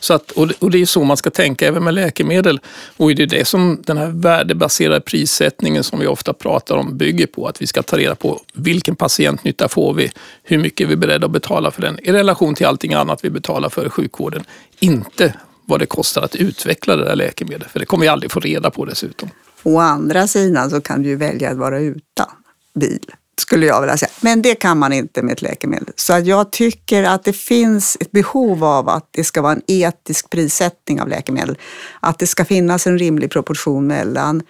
Så 0.00 0.14
att, 0.14 0.30
och, 0.30 0.70
det, 0.70 0.80
är 0.80 0.86
så 0.86 1.04
man 1.04 1.16
ska 1.16 1.30
tänka 1.30 1.66
även 1.66 1.84
med 1.84 1.94
läkemedel. 1.94 2.60
Och 2.96 3.14
det 3.14 3.22
är 3.22 3.26
det 3.26 3.44
som 3.44 3.82
den 3.84 3.96
här 3.96 4.06
värdebaserade 4.08 5.00
prissättningen 5.00 5.84
som 5.84 5.98
vi 5.98 6.06
ofta 6.06 6.32
pratar 6.32 6.76
om 6.76 6.96
bygger 6.96 7.26
på. 7.26 7.46
Att 7.46 7.62
vi 7.62 7.66
ska 7.66 7.82
ta 7.82 7.98
reda 7.98 8.14
på 8.14 8.40
vilken 8.52 8.96
patientnytta 8.96 9.68
får 9.68 9.94
vi? 9.94 10.10
Hur 10.42 10.58
mycket 10.58 10.84
är 10.84 10.88
vi 10.88 10.96
beredda 10.96 11.26
att 11.26 11.32
betala 11.32 11.70
för 11.70 11.82
den 11.82 11.98
i 12.02 12.12
relation 12.12 12.54
till 12.54 12.66
allting 12.66 12.92
annat 12.92 13.24
vi 13.24 13.30
betalar 13.30 13.68
för 13.68 13.86
i 13.86 13.90
sjukvården? 13.90 14.44
Inte 14.80 15.34
vad 15.66 15.80
det 15.80 15.86
kostar 15.86 16.22
att 16.22 16.34
utveckla 16.34 16.96
det 16.96 17.04
där 17.04 17.16
läkemedlet, 17.16 17.70
för 17.70 17.80
det 17.80 17.86
kommer 17.86 18.02
vi 18.02 18.08
aldrig 18.08 18.30
få 18.30 18.40
reda 18.40 18.70
på 18.70 18.84
dessutom. 18.84 19.30
Å 19.62 19.78
andra 19.78 20.26
sidan 20.26 20.70
så 20.70 20.80
kan 20.80 21.02
du 21.02 21.08
ju 21.08 21.16
välja 21.16 21.50
att 21.50 21.56
vara 21.56 21.80
utan 21.80 22.26
bil 22.74 23.00
skulle 23.40 23.66
jag 23.66 23.80
vilja 23.80 23.96
säga. 23.96 24.10
Men 24.20 24.42
det 24.42 24.54
kan 24.54 24.78
man 24.78 24.92
inte 24.92 25.22
med 25.22 25.32
ett 25.32 25.42
läkemedel. 25.42 25.92
Så 25.96 26.12
att 26.12 26.26
jag 26.26 26.52
tycker 26.52 27.04
att 27.04 27.24
det 27.24 27.32
finns 27.32 27.96
ett 28.00 28.10
behov 28.10 28.64
av 28.64 28.88
att 28.88 29.08
det 29.10 29.24
ska 29.24 29.42
vara 29.42 29.52
en 29.52 29.62
etisk 29.66 30.30
prissättning 30.30 31.00
av 31.00 31.08
läkemedel. 31.08 31.58
Att 32.00 32.18
det 32.18 32.26
ska 32.26 32.44
finnas 32.44 32.86
en 32.86 32.98
rimlig 32.98 33.30
proportion 33.30 33.86
mellan 33.86 34.42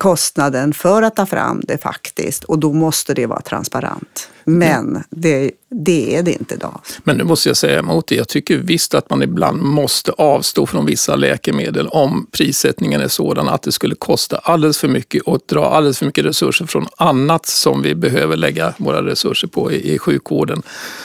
kostnaden 0.00 0.74
för 0.74 1.02
att 1.02 1.16
ta 1.16 1.26
fram 1.26 1.60
det 1.64 1.78
faktiskt 1.78 2.44
och 2.44 2.58
då 2.58 2.72
måste 2.72 3.14
det 3.14 3.26
vara 3.26 3.40
transparent. 3.40 4.28
Men 4.44 5.04
det, 5.10 5.50
det 5.70 6.16
är 6.16 6.22
det 6.22 6.32
inte 6.32 6.54
idag. 6.54 6.80
Men 7.04 7.16
nu 7.16 7.24
måste 7.24 7.48
jag 7.48 7.56
säga 7.56 7.78
emot 7.78 8.06
det. 8.06 8.14
Jag 8.14 8.28
tycker 8.28 8.56
visst 8.56 8.94
att 8.94 9.10
man 9.10 9.22
ibland 9.22 9.62
måste 9.62 10.12
avstå 10.12 10.66
från 10.66 10.86
vissa 10.86 11.16
läkemedel 11.16 11.88
om 11.88 12.26
prissättningen 12.30 13.00
är 13.00 13.08
sådan 13.08 13.48
att 13.48 13.62
det 13.62 13.72
skulle 13.72 13.94
kosta 13.94 14.36
alldeles 14.36 14.78
för 14.78 14.88
mycket 14.88 15.22
och 15.22 15.40
dra 15.46 15.64
alldeles 15.64 15.98
för 15.98 16.06
mycket 16.06 16.24
resurser 16.24 16.66
från 16.66 16.86
annat 16.96 17.46
som 17.46 17.82
vi 17.82 17.94
behöver 17.94 18.36
lägga 18.36 18.74
våra 18.78 19.02
resurser 19.02 19.48
på 19.48 19.72
i, 19.72 19.94
i 19.94 19.98
sjukvården. 19.98 20.62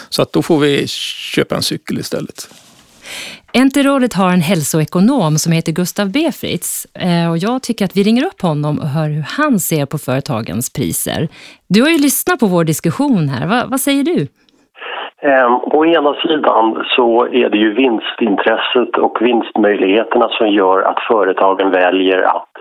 Så 0.10 0.22
att 0.22 0.34
då 0.34 0.42
får 0.42 0.60
vi 0.60 0.88
köpa 0.88 1.56
en 1.56 1.64
cykel 1.64 2.00
istället. 2.00 2.50
Enterådet 3.64 4.14
har 4.14 4.32
en 4.34 4.48
hälsoekonom 4.52 5.32
som 5.44 5.52
heter 5.58 5.72
Gustav 5.82 6.08
Befritz 6.18 6.70
eh, 7.06 7.28
och 7.32 7.38
jag 7.38 7.64
tycker 7.64 7.86
att 7.86 7.98
vi 7.98 8.04
ringer 8.04 8.26
upp 8.30 8.42
honom 8.42 8.74
och 8.82 8.90
hör 8.96 9.10
hur 9.16 9.26
han 9.40 9.60
ser 9.60 9.86
på 9.92 9.98
företagens 10.08 10.74
priser. 10.78 11.22
Du 11.74 11.80
har 11.84 11.92
ju 11.96 12.00
lyssnat 12.08 12.40
på 12.40 12.48
vår 12.56 12.64
diskussion 12.64 13.24
här. 13.34 13.44
Va, 13.52 13.60
vad 13.74 13.82
säger 13.88 14.04
du? 14.12 14.20
Ehm, 15.30 15.56
å 15.78 15.86
ena 15.86 16.14
sidan 16.26 16.66
så 16.96 17.08
är 17.42 17.50
det 17.50 17.58
ju 17.58 17.70
vinstintresset 17.74 18.94
och 19.06 19.16
vinstmöjligheterna 19.22 20.28
som 20.38 20.48
gör 20.50 20.80
att 20.90 21.00
företagen 21.12 21.72
väljer 21.72 22.22
att 22.38 22.54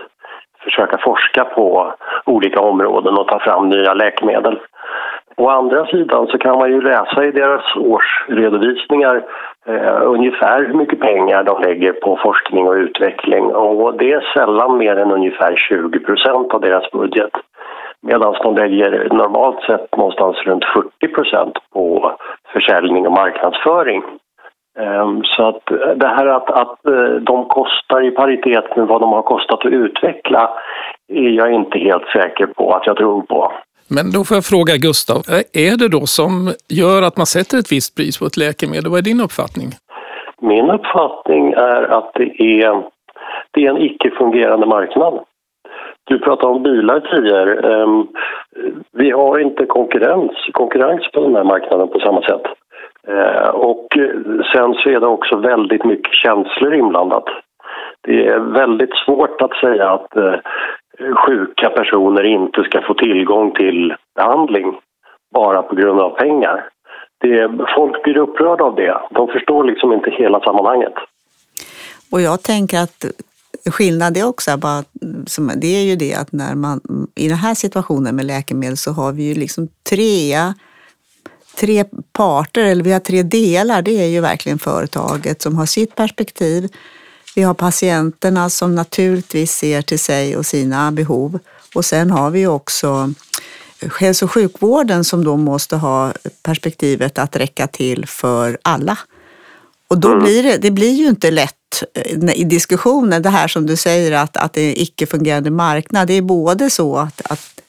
försöka 0.63 0.97
forska 0.97 1.43
på 1.43 1.93
olika 2.25 2.59
områden 2.59 3.13
och 3.17 3.27
ta 3.27 3.39
fram 3.39 3.69
nya 3.69 3.93
läkemedel. 3.93 4.59
Å 5.37 5.49
andra 5.49 5.85
sidan 5.85 6.27
så 6.27 6.37
kan 6.37 6.57
man 6.57 6.71
ju 6.71 6.81
läsa 6.81 7.25
i 7.25 7.31
deras 7.31 7.75
årsredovisningar 7.75 9.23
eh, 9.67 10.01
ungefär 10.01 10.65
hur 10.65 10.73
mycket 10.73 10.99
pengar 10.99 11.43
de 11.43 11.61
lägger 11.61 11.93
på 11.93 12.19
forskning 12.23 12.67
och 12.67 12.73
utveckling 12.73 13.43
och 13.43 13.97
det 13.97 14.11
är 14.11 14.33
sällan 14.33 14.77
mer 14.77 14.95
än 14.95 15.11
ungefär 15.11 15.55
20 15.55 15.99
procent 15.99 16.53
av 16.53 16.61
deras 16.61 16.91
budget. 16.91 17.31
Medan 18.01 18.35
de 18.43 18.55
lägger 18.55 19.09
normalt 19.13 19.63
sett 19.63 19.97
någonstans 19.97 20.37
runt 20.37 20.65
40 20.65 21.07
procent 21.07 21.57
på 21.73 22.15
försäljning 22.53 23.07
och 23.07 23.13
marknadsföring. 23.13 24.03
Ehm, 24.79 25.23
så 25.23 25.47
att 25.47 25.65
det 25.95 26.07
här 26.07 26.25
att, 26.25 26.51
att 26.51 26.85
eh, 26.85 27.15
de 27.21 27.45
kostar 27.45 28.03
i 28.03 28.11
paritet 28.11 28.75
med 28.75 28.87
vad 28.87 29.01
de 29.01 29.13
har 29.13 29.21
kostat 29.21 29.65
att 29.65 29.71
utveckla 29.71 30.49
är 31.07 31.29
jag 31.29 31.51
inte 31.51 31.79
helt 31.79 32.07
säker 32.07 32.45
på 32.45 32.73
att 32.73 32.87
jag 32.87 32.97
tror 32.97 33.21
på. 33.21 33.51
Men 33.89 34.11
då 34.11 34.23
får 34.23 34.37
jag 34.37 34.45
fråga 34.45 34.73
Gustav, 34.77 35.21
eh, 35.33 35.67
är 35.67 35.77
det 35.77 35.89
då 35.97 36.05
som 36.05 36.33
gör 36.81 37.01
att 37.01 37.17
man 37.17 37.25
sätter 37.25 37.57
ett 37.57 37.71
visst 37.71 37.95
pris 37.97 38.19
på 38.19 38.25
ett 38.25 38.37
läkemedel? 38.37 38.91
Vad 38.91 38.99
är 38.99 39.09
din 39.11 39.21
uppfattning? 39.21 39.69
Min 40.41 40.69
uppfattning 40.69 41.51
är 41.51 41.81
att 41.97 42.11
det 42.13 42.29
är, 42.41 42.83
det 43.51 43.65
är 43.65 43.69
en 43.69 43.81
icke-fungerande 43.81 44.65
marknad. 44.65 45.19
Du 46.03 46.19
pratade 46.19 46.53
om 46.53 46.63
bilar 46.63 46.99
tidigare. 46.99 47.51
Ehm, 47.73 48.07
vi 48.91 49.11
har 49.11 49.39
inte 49.39 49.65
konkurrens, 49.65 50.31
konkurrens 50.51 51.11
på 51.11 51.19
den 51.21 51.35
här 51.35 51.43
marknaden 51.43 51.87
på 51.87 51.99
samma 51.99 52.21
sätt. 52.21 52.45
Eh, 53.07 53.49
och 53.49 53.87
sen 54.53 54.73
så 54.73 54.89
är 54.89 54.99
det 54.99 55.07
också 55.07 55.37
väldigt 55.37 55.85
mycket 55.85 56.13
känslor 56.13 56.73
inblandat. 56.73 57.25
Det 58.01 58.27
är 58.27 58.39
väldigt 58.39 58.95
svårt 59.05 59.41
att 59.41 59.55
säga 59.55 59.89
att 59.89 60.15
eh, 60.15 60.35
Eh, 60.99 61.15
sjuka 61.15 61.69
personer 61.69 62.23
inte 62.23 62.63
ska 62.63 62.81
få 62.81 62.93
tillgång 62.93 63.51
till 63.51 63.95
behandling 64.15 64.73
bara 65.33 65.61
på 65.61 65.75
grund 65.75 65.99
av 65.99 66.09
pengar. 66.09 66.69
Det, 67.21 67.51
folk 67.75 68.03
blir 68.03 68.17
upprörda 68.17 68.63
av 68.63 68.75
det. 68.75 68.97
De 69.11 69.27
förstår 69.27 69.63
liksom 69.63 69.93
inte 69.93 70.09
hela 70.11 70.39
sammanhanget. 70.39 70.93
Och 72.11 72.21
jag 72.21 72.43
tänker 72.43 72.79
att 72.79 73.05
skillnad 73.71 74.17
är 74.17 74.27
också 74.27 74.57
bara, 74.57 74.83
det 75.55 75.67
är 75.67 75.83
ju 75.83 75.95
det 75.95 76.13
att 76.13 76.31
när 76.31 76.55
man 76.55 76.81
i 77.15 77.27
den 77.27 77.37
här 77.37 77.53
situationen 77.53 78.15
med 78.15 78.25
läkemedel 78.25 78.77
så 78.77 78.91
har 78.91 79.11
vi 79.11 79.23
ju 79.23 79.33
liksom 79.33 79.67
tre, 79.89 80.53
tre 81.59 81.83
parter, 82.13 82.63
eller 82.63 82.83
vi 82.83 82.93
har 82.93 82.99
tre 82.99 83.23
delar. 83.23 83.81
Det 83.81 84.03
är 84.03 84.07
ju 84.07 84.21
verkligen 84.21 84.59
företaget 84.59 85.41
som 85.41 85.57
har 85.57 85.65
sitt 85.65 85.95
perspektiv 85.95 86.67
vi 87.35 87.43
har 87.43 87.53
patienterna 87.53 88.49
som 88.49 88.75
naturligtvis 88.75 89.51
ser 89.51 89.81
till 89.81 89.99
sig 89.99 90.37
och 90.37 90.45
sina 90.45 90.91
behov. 90.91 91.39
Och 91.75 91.85
sen 91.85 92.11
har 92.11 92.29
vi 92.29 92.47
också 92.47 93.13
hälso 93.99 94.25
och 94.25 94.31
sjukvården 94.31 95.03
som 95.03 95.23
då 95.23 95.37
måste 95.37 95.75
ha 95.75 96.13
perspektivet 96.43 97.17
att 97.17 97.35
räcka 97.35 97.67
till 97.67 98.05
för 98.07 98.57
alla. 98.61 98.97
Och 99.87 99.97
då 99.97 100.07
mm. 100.07 100.23
blir 100.23 100.43
det, 100.43 100.57
det 100.57 100.71
blir 100.71 100.93
ju 100.93 101.07
inte 101.07 101.31
lätt 101.31 101.83
eh, 101.93 102.39
i 102.39 102.43
diskussionen, 102.43 103.21
det 103.21 103.29
här 103.29 103.47
som 103.47 103.65
du 103.65 103.75
säger 103.75 104.11
att, 104.11 104.37
att 104.37 104.53
det 104.53 104.61
är 104.61 104.81
icke-fungerande 104.81 105.51
marknad. 105.51 106.07
Det 106.07 106.13
är 106.13 106.21
både 106.21 106.69
så 106.69 106.97
att, 106.97 107.21
att 107.31 107.61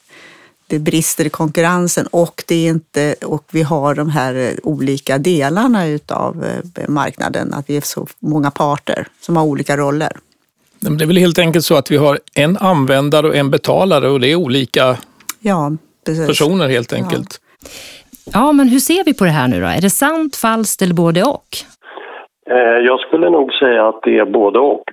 det 0.67 0.79
brister 0.79 1.25
i 1.25 1.31
konkurrensen 1.31 2.07
och, 2.07 2.45
det 2.47 2.55
är 2.55 2.71
inte, 2.71 3.15
och 3.25 3.45
vi 3.51 3.63
har 3.63 3.95
de 3.95 4.11
här 4.11 4.35
eh, 4.35 4.53
olika 4.63 5.19
delarna 5.19 5.87
utav 5.87 6.45
eh, 6.45 6.89
marknaden, 6.89 7.55
att 7.55 7.71
vi 7.71 7.77
är 7.77 7.81
så 7.81 8.07
många 8.19 8.51
parter 8.51 9.09
som 9.21 9.37
har 9.37 9.45
olika 9.45 9.77
roller. 9.77 10.13
Det 10.79 11.05
är 11.05 11.07
väl 11.07 11.17
helt 11.17 11.39
enkelt 11.39 11.65
så 11.65 11.77
att 11.77 11.91
vi 11.91 11.97
har 11.97 12.21
en 12.35 12.57
användare 12.57 13.29
och 13.29 13.37
en 13.37 13.51
betalare 13.51 14.09
och 14.09 14.21
det 14.21 14.29
är 14.29 14.35
olika 14.35 14.99
ja, 15.41 15.73
personer 16.05 16.69
helt 16.69 16.93
enkelt. 16.93 17.41
Ja. 17.63 17.71
ja, 18.33 18.53
men 18.53 18.69
hur 18.69 18.81
ser 18.81 19.05
vi 19.05 19.15
på 19.15 19.25
det 19.25 19.31
här 19.31 19.49
nu 19.49 19.61
då? 19.61 19.67
Är 19.67 19.81
det 19.81 19.91
sant, 19.91 20.37
falskt 20.37 20.83
eller 20.83 20.95
både 20.95 21.23
och? 21.23 21.57
Eh, 22.51 22.79
jag 22.79 23.01
skulle 23.01 23.31
nog 23.31 23.53
säga 23.53 23.89
att 23.89 24.03
det 24.03 24.19
är 24.19 24.25
både 24.25 24.59
och. 24.59 24.85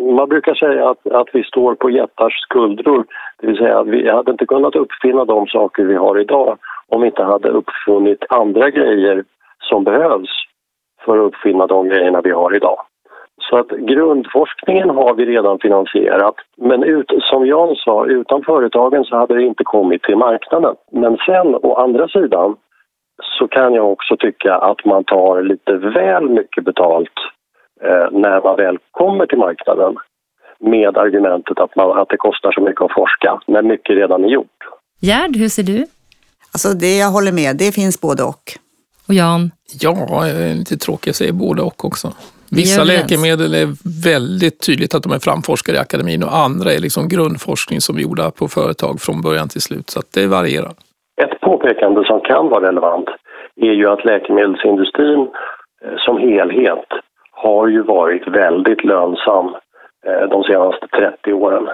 Man 0.00 0.28
brukar 0.28 0.54
säga 0.54 0.88
att, 0.88 1.06
att 1.06 1.28
vi 1.32 1.42
står 1.44 1.74
på 1.74 1.90
jättars 1.90 2.40
skuldror. 2.40 3.04
Det 3.40 3.46
vill 3.46 3.56
säga 3.56 3.78
att 3.78 3.86
vi 3.86 4.10
hade 4.10 4.30
inte 4.30 4.46
kunnat 4.46 4.76
uppfinna 4.76 5.24
de 5.24 5.46
saker 5.46 5.84
vi 5.84 5.94
har 5.94 6.20
idag 6.20 6.58
om 6.88 7.00
vi 7.00 7.06
inte 7.06 7.22
hade 7.22 7.48
uppfunnit 7.48 8.24
andra 8.28 8.70
grejer 8.70 9.24
som 9.60 9.84
behövs 9.84 10.30
för 11.04 11.18
att 11.18 11.24
uppfinna 11.24 11.66
de 11.66 11.88
grejerna 11.88 12.20
vi 12.20 12.30
har 12.30 12.56
idag. 12.56 12.78
Så 13.50 13.56
att 13.56 13.68
grundforskningen 13.68 14.90
har 14.90 15.14
vi 15.14 15.24
redan 15.26 15.58
finansierat. 15.58 16.34
Men 16.56 16.84
ut, 16.84 17.12
som 17.20 17.46
Jan 17.46 17.76
sa, 17.76 18.06
utan 18.06 18.42
företagen 18.42 19.04
så 19.04 19.16
hade 19.16 19.34
det 19.34 19.42
inte 19.42 19.64
kommit 19.64 20.02
till 20.02 20.16
marknaden. 20.16 20.74
Men 20.92 21.16
sen 21.16 21.54
å 21.54 21.74
andra 21.74 22.08
sidan 22.08 22.56
så 23.38 23.48
kan 23.48 23.74
jag 23.74 23.92
också 23.92 24.16
tycka 24.16 24.54
att 24.54 24.84
man 24.84 25.04
tar 25.04 25.42
lite 25.42 25.72
väl 25.72 26.28
mycket 26.28 26.64
betalt 26.64 27.16
eh, 27.82 28.18
när 28.18 28.42
man 28.42 28.56
väl 28.56 28.78
kommer 28.90 29.26
till 29.26 29.38
marknaden 29.38 29.96
med 30.60 30.96
argumentet 30.96 31.58
att, 31.58 31.76
man, 31.76 31.98
att 31.98 32.08
det 32.08 32.16
kostar 32.16 32.52
så 32.52 32.60
mycket 32.60 32.82
att 32.82 32.92
forska, 32.92 33.40
när 33.46 33.62
mycket 33.62 33.96
redan 33.96 34.24
är 34.24 34.28
gjort. 34.28 34.58
Gerd, 35.00 35.36
hur 35.36 35.48
ser 35.48 35.62
du? 35.62 35.86
Alltså 36.52 36.68
det 36.68 36.98
jag 36.98 37.10
håller 37.10 37.32
med, 37.32 37.56
det 37.56 37.74
finns 37.74 38.00
både 38.00 38.22
och. 38.22 38.42
Och 39.08 39.14
Jan? 39.14 39.50
Ja, 39.80 40.24
lite 40.56 40.76
tråkigt, 40.76 41.06
jag 41.06 41.14
säger 41.14 41.32
både 41.32 41.62
och 41.62 41.84
också. 41.84 42.12
Vissa 42.50 42.84
läkemedel 42.84 43.54
är 43.54 43.76
väldigt 44.04 44.60
tydligt 44.60 44.94
att 44.94 45.02
de 45.02 45.12
är 45.12 45.18
framforskade 45.18 45.78
i 45.78 45.80
akademin 45.80 46.22
och 46.22 46.36
andra 46.36 46.72
är 46.72 46.78
liksom 46.78 47.08
grundforskning 47.08 47.80
som 47.80 47.96
är 47.96 48.00
gjorda 48.00 48.30
på 48.30 48.48
företag 48.48 49.00
från 49.00 49.22
början 49.22 49.48
till 49.48 49.60
slut. 49.60 49.90
Så 49.90 50.02
det 50.14 50.26
varierar. 50.26 50.72
Ett 51.22 51.40
påpekande 51.40 52.04
som 52.04 52.20
kan 52.20 52.48
vara 52.48 52.68
relevant 52.68 53.08
är 53.56 53.72
ju 53.72 53.86
att 53.88 54.04
läkemedelsindustrin 54.04 55.20
eh, 55.84 55.96
som 55.98 56.18
helhet 56.18 56.86
har 57.32 57.68
ju 57.68 57.82
varit 57.82 58.28
väldigt 58.28 58.84
lönsam 58.84 59.46
eh, 60.06 60.28
de 60.30 60.42
senaste 60.44 60.86
30 60.86 61.32
åren. 61.32 61.68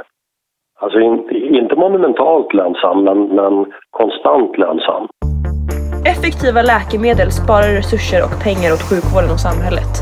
Alltså 0.81 1.01
inte 1.01 1.77
monumentalt 1.77 2.55
lönsam, 2.55 3.05
men, 3.05 3.19
men 3.23 3.73
konstant 3.91 4.59
lönsam. 4.59 5.09
Effektiva 6.07 6.63
läkemedel 6.63 7.31
sparar 7.31 7.69
resurser 7.69 8.21
och 8.25 8.43
pengar 8.45 8.73
åt 8.73 8.89
sjukvården 8.91 9.31
och 9.31 9.41
samhället. 9.41 9.93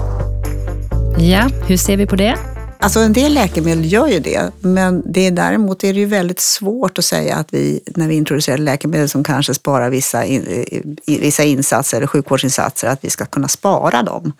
Ja, 1.32 1.42
hur 1.68 1.76
ser 1.76 1.96
vi 1.96 2.06
på 2.06 2.16
det? 2.16 2.53
Alltså 2.84 3.00
en 3.00 3.12
del 3.12 3.34
läkemedel 3.34 3.92
gör 3.92 4.06
ju 4.06 4.20
det, 4.20 4.52
men 4.60 5.02
det 5.12 5.26
är, 5.26 5.30
däremot 5.30 5.84
är 5.84 5.92
det 5.92 6.00
ju 6.00 6.06
väldigt 6.06 6.40
svårt 6.40 6.98
att 6.98 7.04
säga 7.04 7.36
att 7.36 7.54
vi, 7.54 7.80
när 7.86 8.08
vi 8.08 8.14
introducerar 8.14 8.58
läkemedel 8.58 9.08
som 9.08 9.24
kanske 9.24 9.54
sparar 9.54 9.90
vissa, 9.90 10.24
in, 10.24 10.66
eh, 10.66 10.80
vissa 11.06 11.44
insatser 11.44 11.96
eller 11.96 12.06
sjukvårdsinsatser, 12.06 12.88
att 12.88 13.04
vi 13.04 13.10
ska 13.10 13.24
kunna 13.24 13.48
spara 13.48 14.02
dem. 14.02 14.32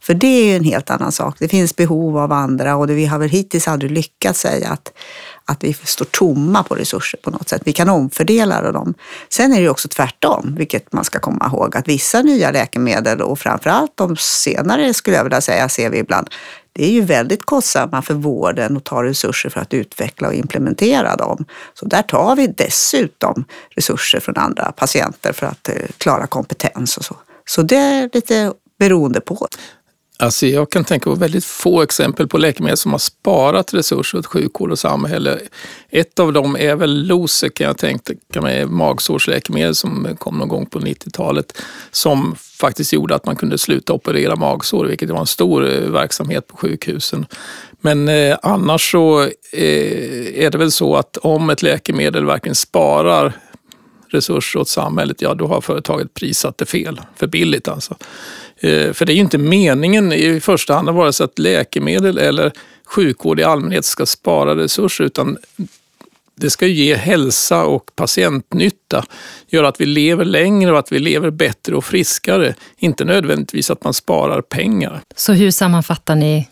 För 0.00 0.14
det 0.14 0.26
är 0.26 0.44
ju 0.44 0.56
en 0.56 0.64
helt 0.64 0.90
annan 0.90 1.12
sak. 1.12 1.36
Det 1.38 1.48
finns 1.48 1.76
behov 1.76 2.18
av 2.18 2.32
andra 2.32 2.76
och 2.76 2.86
det, 2.86 2.94
vi 2.94 3.06
har 3.06 3.18
väl 3.18 3.28
hittills 3.28 3.68
aldrig 3.68 3.90
lyckats 3.90 4.40
säga 4.40 4.68
att, 4.68 4.92
att 5.44 5.64
vi 5.64 5.72
står 5.72 6.04
tomma 6.04 6.62
på 6.62 6.74
resurser 6.74 7.18
på 7.22 7.30
något 7.30 7.48
sätt. 7.48 7.62
Vi 7.64 7.72
kan 7.72 7.88
omfördela 7.88 8.72
dem. 8.72 8.94
Sen 9.28 9.52
är 9.52 9.60
det 9.60 9.68
också 9.68 9.88
tvärtom, 9.88 10.54
vilket 10.58 10.92
man 10.92 11.04
ska 11.04 11.18
komma 11.18 11.46
ihåg, 11.46 11.76
att 11.76 11.88
vissa 11.88 12.22
nya 12.22 12.50
läkemedel 12.50 13.22
och 13.22 13.38
framförallt 13.38 13.92
de 13.94 14.16
senare 14.16 14.94
skulle 14.94 15.16
jag 15.16 15.24
vilja 15.24 15.40
säga 15.40 15.68
ser 15.68 15.90
vi 15.90 15.98
ibland, 15.98 16.30
det 16.76 16.84
är 16.84 16.90
ju 16.90 17.00
väldigt 17.00 17.44
kostsamma 17.44 18.02
för 18.02 18.14
vården 18.14 18.76
och 18.76 18.84
tar 18.84 19.04
resurser 19.04 19.50
för 19.50 19.60
att 19.60 19.74
utveckla 19.74 20.28
och 20.28 20.34
implementera 20.34 21.16
dem. 21.16 21.44
Så 21.74 21.86
där 21.86 22.02
tar 22.02 22.36
vi 22.36 22.46
dessutom 22.46 23.44
resurser 23.70 24.20
från 24.20 24.36
andra 24.36 24.72
patienter 24.72 25.32
för 25.32 25.46
att 25.46 25.68
eh, 25.68 25.74
klara 25.98 26.26
kompetens 26.26 26.96
och 26.96 27.04
så. 27.04 27.16
Så 27.44 27.62
det 27.62 27.76
är 27.76 28.10
lite 28.12 28.52
beroende 28.78 29.20
på. 29.20 29.48
Alltså 30.18 30.46
jag 30.46 30.70
kan 30.70 30.84
tänka 30.84 31.10
på 31.10 31.16
väldigt 31.16 31.44
få 31.44 31.82
exempel 31.82 32.28
på 32.28 32.38
läkemedel 32.38 32.76
som 32.76 32.92
har 32.92 32.98
sparat 32.98 33.74
resurser 33.74 34.18
åt 34.18 34.26
sjukvård 34.26 34.70
och 34.70 34.78
samhälle. 34.78 35.38
Ett 35.90 36.18
av 36.18 36.32
dem 36.32 36.56
är 36.56 36.76
väl 36.76 37.06
Losec 37.06 37.52
kan 37.54 37.66
jag 37.66 37.78
tänka 37.78 38.40
mig, 38.40 38.66
magsårsläkemedel 38.66 39.74
som 39.74 40.16
kom 40.18 40.38
någon 40.38 40.48
gång 40.48 40.66
på 40.66 40.80
90-talet 40.80 41.62
som 41.90 42.34
faktiskt 42.60 42.92
gjorde 42.92 43.14
att 43.14 43.26
man 43.26 43.36
kunde 43.36 43.58
sluta 43.58 43.92
operera 43.92 44.36
magsår, 44.36 44.84
vilket 44.84 45.10
var 45.10 45.20
en 45.20 45.26
stor 45.26 45.72
eh, 45.72 45.90
verksamhet 45.90 46.46
på 46.46 46.56
sjukhusen. 46.56 47.26
Men 47.80 48.08
eh, 48.08 48.36
annars 48.42 48.90
så 48.90 49.22
eh, 49.52 50.44
är 50.44 50.50
det 50.50 50.58
väl 50.58 50.72
så 50.72 50.96
att 50.96 51.16
om 51.16 51.50
ett 51.50 51.62
läkemedel 51.62 52.24
verkligen 52.24 52.54
sparar 52.54 53.32
resurser 54.08 54.60
åt 54.60 54.68
samhället, 54.68 55.22
ja 55.22 55.34
då 55.34 55.46
har 55.46 55.60
företaget 55.60 56.14
prissatt 56.14 56.58
det 56.58 56.66
fel, 56.66 57.00
för 57.16 57.26
billigt 57.26 57.68
alltså. 57.68 57.96
Eh, 58.60 58.92
för 58.92 59.06
det 59.06 59.12
är 59.12 59.14
ju 59.14 59.20
inte 59.20 59.38
meningen 59.38 60.12
i 60.12 60.40
första 60.40 60.74
hand 60.74 60.88
att 60.88 60.94
vara 60.94 61.12
så 61.12 61.24
att 61.24 61.38
läkemedel 61.38 62.18
eller 62.18 62.52
sjukvård 62.86 63.40
i 63.40 63.44
allmänhet 63.44 63.84
ska 63.84 64.06
spara 64.06 64.56
resurser 64.56 65.04
utan 65.04 65.38
det 66.34 66.50
ska 66.50 66.66
ge 66.66 66.94
hälsa 66.94 67.64
och 67.64 67.90
patientnytta, 67.96 69.04
göra 69.48 69.68
att 69.68 69.80
vi 69.80 69.86
lever 69.86 70.24
längre 70.24 70.72
och 70.72 70.78
att 70.78 70.92
vi 70.92 70.98
lever 70.98 71.30
bättre 71.30 71.76
och 71.76 71.84
friskare. 71.84 72.54
Inte 72.78 73.04
nödvändigtvis 73.04 73.70
att 73.70 73.84
man 73.84 73.94
sparar 73.94 74.42
pengar. 74.42 75.00
Så 75.16 75.32
hur 75.32 75.50
sammanfattar 75.50 76.14
ni 76.14 76.48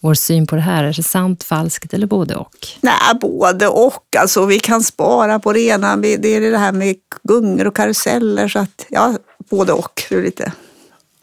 vår 0.00 0.14
syn 0.14 0.46
på 0.46 0.56
det 0.56 0.62
här? 0.62 0.84
Är 0.84 0.92
det 0.92 1.02
sant, 1.02 1.44
falskt 1.44 1.94
eller 1.94 2.06
både 2.06 2.36
och? 2.36 2.56
Nej, 2.80 2.94
både 3.20 3.68
och. 3.68 4.16
Alltså, 4.18 4.44
vi 4.44 4.58
kan 4.58 4.82
spara 4.82 5.38
på 5.38 5.52
det 5.52 5.60
ena. 5.60 5.96
Det 5.96 6.36
är 6.36 6.40
det 6.40 6.58
här 6.58 6.72
med 6.72 6.96
gungor 7.22 7.66
och 7.66 7.76
karuseller. 7.76 8.48
Så 8.48 8.58
att, 8.58 8.86
ja, 8.88 9.14
både 9.50 9.72
och. 9.72 10.02
Lite 10.10 10.52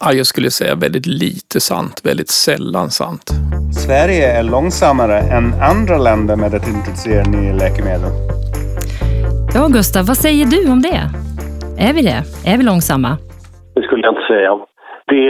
Ja, 0.04 0.12
jag 0.12 0.26
skulle 0.26 0.50
säga 0.50 0.74
väldigt 0.74 1.06
lite 1.06 1.60
sant, 1.60 1.96
väldigt 2.04 2.30
sällan 2.46 2.88
sant. 2.90 3.26
Sverige 3.86 4.26
är 4.38 4.42
långsammare 4.42 5.18
än 5.36 5.46
andra 5.72 5.96
länder 6.08 6.36
med 6.36 6.54
att 6.54 6.68
introducera 6.74 7.22
nya 7.36 7.52
läkemedel. 7.62 8.12
Ja, 9.54 9.62
Gustav, 9.76 10.02
vad 10.06 10.16
säger 10.16 10.46
du 10.54 10.60
om 10.74 10.80
det? 10.88 11.00
Är 11.86 11.92
vi 11.96 12.02
det? 12.10 12.20
Är 12.50 12.56
vi 12.58 12.64
långsamma? 12.64 13.10
Det 13.74 13.82
skulle 13.82 14.02
jag 14.06 14.14
inte 14.14 14.26
säga. 14.34 14.52
Det 15.12 15.28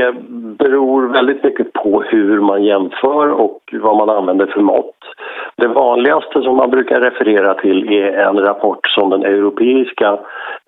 beror 0.62 1.12
väldigt 1.18 1.44
mycket 1.44 1.72
på 1.72 2.02
hur 2.02 2.40
man 2.40 2.64
jämför 2.64 3.26
och 3.44 3.60
vad 3.82 3.96
man 3.96 4.10
använder 4.18 4.46
för 4.46 4.60
mått. 4.60 4.96
Det 5.56 5.68
vanligaste 5.68 6.42
som 6.42 6.56
man 6.56 6.70
brukar 6.70 7.00
referera 7.00 7.54
till 7.54 7.88
är 7.88 8.12
en 8.12 8.38
rapport 8.38 8.86
som 8.86 9.10
den 9.10 9.22
europeiska 9.22 10.18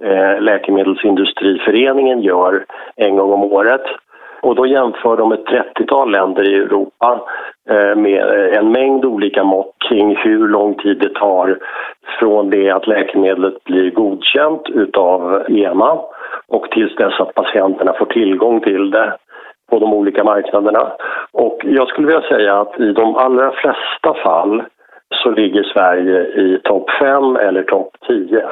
Eh, 0.02 0.40
läkemedelsindustriföreningen 0.40 2.22
gör 2.22 2.64
en 2.96 3.16
gång 3.16 3.32
om 3.32 3.42
året. 3.44 3.82
Och 4.40 4.54
då 4.54 4.66
jämför 4.66 5.16
de 5.16 5.32
ett 5.32 5.44
30-tal 5.46 6.10
länder 6.10 6.50
i 6.50 6.54
Europa 6.54 7.20
eh, 7.70 7.96
med 7.96 8.28
eh, 8.28 8.58
en 8.58 8.72
mängd 8.72 9.04
olika 9.04 9.44
mått 9.44 9.74
kring 9.88 10.16
hur 10.16 10.48
lång 10.48 10.74
tid 10.74 10.98
det 10.98 11.14
tar 11.14 11.58
från 12.18 12.50
det 12.50 12.70
att 12.70 12.86
läkemedlet 12.86 13.64
blir 13.64 13.90
godkänt 13.90 14.68
utav 14.68 15.44
EMA 15.48 15.98
och 16.48 16.70
tills 16.70 16.96
dess 16.96 17.20
att 17.20 17.34
patienterna 17.34 17.92
får 17.92 18.06
tillgång 18.06 18.60
till 18.60 18.90
det 18.90 19.16
på 19.70 19.78
de 19.78 19.94
olika 19.94 20.24
marknaderna. 20.24 20.92
Och 21.32 21.60
jag 21.64 21.88
skulle 21.88 22.06
vilja 22.06 22.28
säga 22.28 22.60
att 22.60 22.80
i 22.80 22.92
de 22.92 23.16
allra 23.16 23.52
flesta 23.52 24.14
fall 24.24 24.62
så 25.22 25.30
ligger 25.30 25.62
Sverige 25.62 26.20
i 26.20 26.60
topp 26.64 26.90
5 27.00 27.36
eller 27.36 27.62
topp 27.62 27.96
10. 28.06 28.48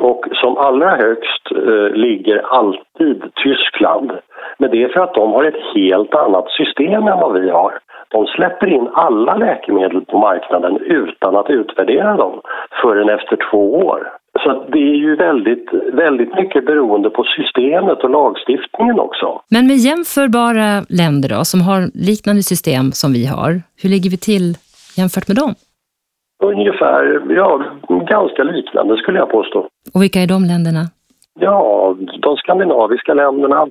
Och 0.00 0.26
som 0.32 0.56
allra 0.56 0.90
högst 0.96 1.44
eh, 1.50 1.96
ligger 1.96 2.38
alltid 2.38 3.22
Tyskland. 3.44 4.12
Men 4.58 4.70
det 4.70 4.82
är 4.82 4.88
för 4.88 5.00
att 5.00 5.14
de 5.14 5.32
har 5.32 5.44
ett 5.44 5.62
helt 5.74 6.14
annat 6.14 6.48
system 6.50 7.08
än 7.08 7.20
vad 7.20 7.40
vi 7.40 7.50
har. 7.50 7.78
De 8.08 8.26
släpper 8.26 8.66
in 8.66 8.88
alla 8.92 9.36
läkemedel 9.36 10.00
på 10.00 10.18
marknaden 10.18 10.76
utan 10.76 11.36
att 11.36 11.50
utvärdera 11.50 12.16
dem 12.16 12.40
förrän 12.82 13.08
efter 13.08 13.38
två 13.50 13.74
år. 13.74 14.12
Så 14.42 14.64
det 14.72 14.78
är 14.78 14.96
ju 14.96 15.16
väldigt, 15.16 15.68
väldigt 15.92 16.34
mycket 16.34 16.66
beroende 16.66 17.10
på 17.10 17.24
systemet 17.24 18.04
och 18.04 18.10
lagstiftningen 18.10 19.00
också. 19.00 19.40
Men 19.50 19.66
med 19.66 19.76
jämförbara 19.76 20.84
länder 20.88 21.28
då, 21.28 21.44
som 21.44 21.60
har 21.60 21.80
liknande 21.94 22.42
system 22.42 22.92
som 22.92 23.12
vi 23.12 23.26
har, 23.26 23.62
hur 23.82 23.90
ligger 23.90 24.10
vi 24.10 24.18
till 24.18 24.56
jämfört 24.96 25.28
med 25.28 25.36
dem? 25.36 25.54
Ungefär, 26.44 27.22
ja, 27.30 27.64
ganska 27.88 28.42
liknande 28.42 28.96
skulle 28.96 29.18
jag 29.18 29.30
påstå. 29.30 29.68
Och 29.94 30.02
vilka 30.02 30.20
är 30.20 30.26
de 30.26 30.44
länderna? 30.44 30.80
Ja, 31.38 31.96
de 32.22 32.36
skandinaviska 32.36 33.14
länderna, 33.14 33.66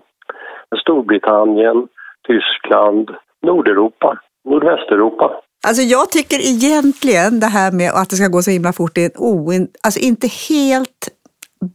Storbritannien, 0.81 1.87
Tyskland, 2.27 3.09
Nordeuropa, 3.45 4.19
Nordvästeuropa. 4.49 5.31
Alltså 5.67 5.81
jag 5.81 6.11
tycker 6.11 6.35
egentligen 6.35 7.39
det 7.39 7.47
här 7.47 7.71
med 7.71 7.91
att 7.91 8.09
det 8.09 8.15
ska 8.15 8.27
gå 8.27 8.41
så 8.41 8.51
himla 8.51 8.73
fort 8.73 8.97
är 8.97 9.05
en 9.05 9.11
oin, 9.17 9.67
alltså 9.83 9.99
inte 9.99 10.27
helt 10.49 11.09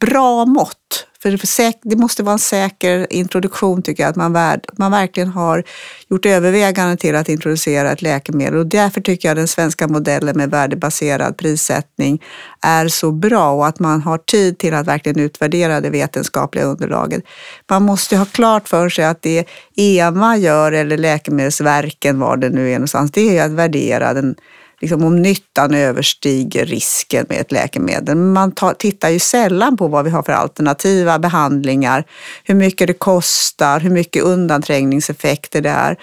bra 0.01 0.45
mått. 0.47 1.07
För 1.23 1.89
det 1.89 1.97
måste 1.97 2.23
vara 2.23 2.33
en 2.33 2.39
säker 2.39 3.07
introduktion 3.11 3.83
tycker 3.83 4.03
jag, 4.03 4.11
att 4.11 4.17
man, 4.17 4.33
värd, 4.33 4.67
man 4.73 4.93
verkligen 4.93 5.29
har 5.29 5.65
gjort 6.09 6.27
överväganden 6.27 6.97
till 6.97 7.17
att 7.17 7.29
introducera 7.29 7.93
ett 7.93 8.03
läkemedel. 8.03 8.57
Och 8.57 8.67
därför 8.67 9.01
tycker 9.01 9.29
jag 9.29 9.37
den 9.37 9.49
svenska 9.49 9.89
modellen 9.89 10.37
med 10.37 10.51
värdebaserad 10.51 11.37
prissättning 11.37 12.23
är 12.61 12.89
så 12.89 13.13
bra 13.13 13.51
och 13.51 13.67
att 13.67 13.79
man 13.79 14.03
har 14.03 14.19
tid 14.19 14.59
till 14.59 14.75
att 14.75 14.87
verkligen 14.87 15.21
utvärdera 15.21 15.81
det 15.81 15.91
vetenskapliga 15.91 16.65
underlaget. 16.65 17.23
Man 17.71 17.83
måste 17.83 18.17
ha 18.17 18.25
klart 18.25 18.69
för 18.69 18.89
sig 18.89 19.05
att 19.05 19.23
det 19.23 19.45
EMA 19.77 20.37
gör, 20.37 20.73
eller 20.73 20.99
Läkemedelsverken, 20.99 22.21
var 22.21 22.37
det 22.37 22.51
nu 22.51 22.71
är 22.71 22.75
någonstans, 22.75 23.11
det 23.11 23.39
är 23.39 23.45
att 23.45 23.53
värdera 23.53 24.15
den 24.15 24.35
liksom 24.81 25.05
om 25.05 25.23
nyttan 25.23 25.75
överstiger 25.75 26.67
risken 26.67 27.27
med 27.29 27.41
ett 27.41 27.53
läkemedel. 27.53 28.17
Man 28.17 28.53
tar, 28.53 28.75
tittar 28.75 29.09
ju 29.09 29.19
sällan 29.19 29.77
på 29.77 29.89
vad 29.89 30.05
vi 30.05 30.11
har 30.11 30.23
för 30.23 30.33
alternativa 30.33 31.19
behandlingar, 31.19 32.05
hur 32.45 32.55
mycket 32.55 32.87
det 32.87 32.93
kostar, 32.93 33.81
hur 33.81 33.91
mycket 33.91 34.23
undanträngningseffekter 34.23 35.61
det 35.61 35.71
är. 35.71 35.97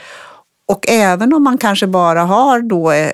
Och 0.67 0.85
även 0.87 1.33
om 1.33 1.43
man 1.43 1.57
kanske 1.57 1.87
bara 1.87 2.21
har 2.23 2.61
då, 2.61 2.91
eh, 2.91 3.11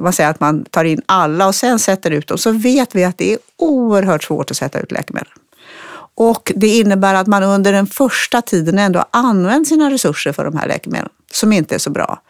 man 0.00 0.12
säger 0.12 0.30
att 0.30 0.40
man 0.40 0.64
tar 0.64 0.84
in 0.84 1.02
alla 1.06 1.46
och 1.46 1.54
sen 1.54 1.78
sätter 1.78 2.10
ut 2.10 2.28
dem, 2.28 2.38
så 2.38 2.50
vet 2.50 2.94
vi 2.94 3.04
att 3.04 3.18
det 3.18 3.32
är 3.32 3.38
oerhört 3.58 4.24
svårt 4.24 4.50
att 4.50 4.56
sätta 4.56 4.80
ut 4.80 4.92
läkemedel. 4.92 5.28
Och 6.14 6.52
det 6.56 6.68
innebär 6.68 7.14
att 7.14 7.26
man 7.26 7.42
under 7.42 7.72
den 7.72 7.86
första 7.86 8.42
tiden 8.42 8.78
ändå 8.78 9.04
använt 9.10 9.68
sina 9.68 9.90
resurser 9.90 10.32
för 10.32 10.44
de 10.44 10.56
här 10.56 10.68
läkemedlen, 10.68 11.10
som 11.32 11.52
inte 11.52 11.74
är 11.74 11.78
så 11.78 11.90
bra. 11.90 12.22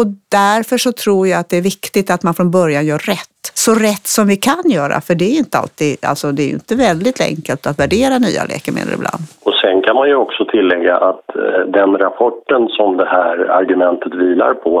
Och 0.00 0.06
därför 0.42 0.76
så 0.86 0.92
tror 0.92 1.28
jag 1.28 1.40
att 1.40 1.50
det 1.50 1.56
är 1.56 1.68
viktigt 1.72 2.10
att 2.10 2.22
man 2.22 2.34
från 2.34 2.50
början 2.50 2.86
gör 2.86 2.98
rätt. 2.98 3.44
Så 3.64 3.70
rätt 3.74 4.06
som 4.16 4.24
vi 4.32 4.36
kan 4.36 4.64
göra, 4.78 4.96
för 5.06 5.14
det 5.14 5.28
är 5.34 5.38
inte 5.44 5.58
alltid, 5.58 5.92
alltså 6.10 6.26
det 6.32 6.42
är 6.42 6.52
inte 6.60 6.74
väldigt 6.88 7.20
enkelt 7.30 7.62
att 7.66 7.78
värdera 7.82 8.14
nya 8.26 8.42
läkemedel 8.52 8.94
ibland. 8.98 9.22
Och 9.46 9.56
sen 9.62 9.76
kan 9.84 9.94
man 9.96 10.08
ju 10.08 10.16
också 10.24 10.44
tillägga 10.44 10.94
att 10.96 11.24
eh, 11.36 11.60
den 11.78 11.90
rapporten 12.04 12.68
som 12.68 12.96
det 12.96 13.08
här 13.16 13.36
argumentet 13.60 14.14
vilar 14.14 14.54
på, 14.54 14.72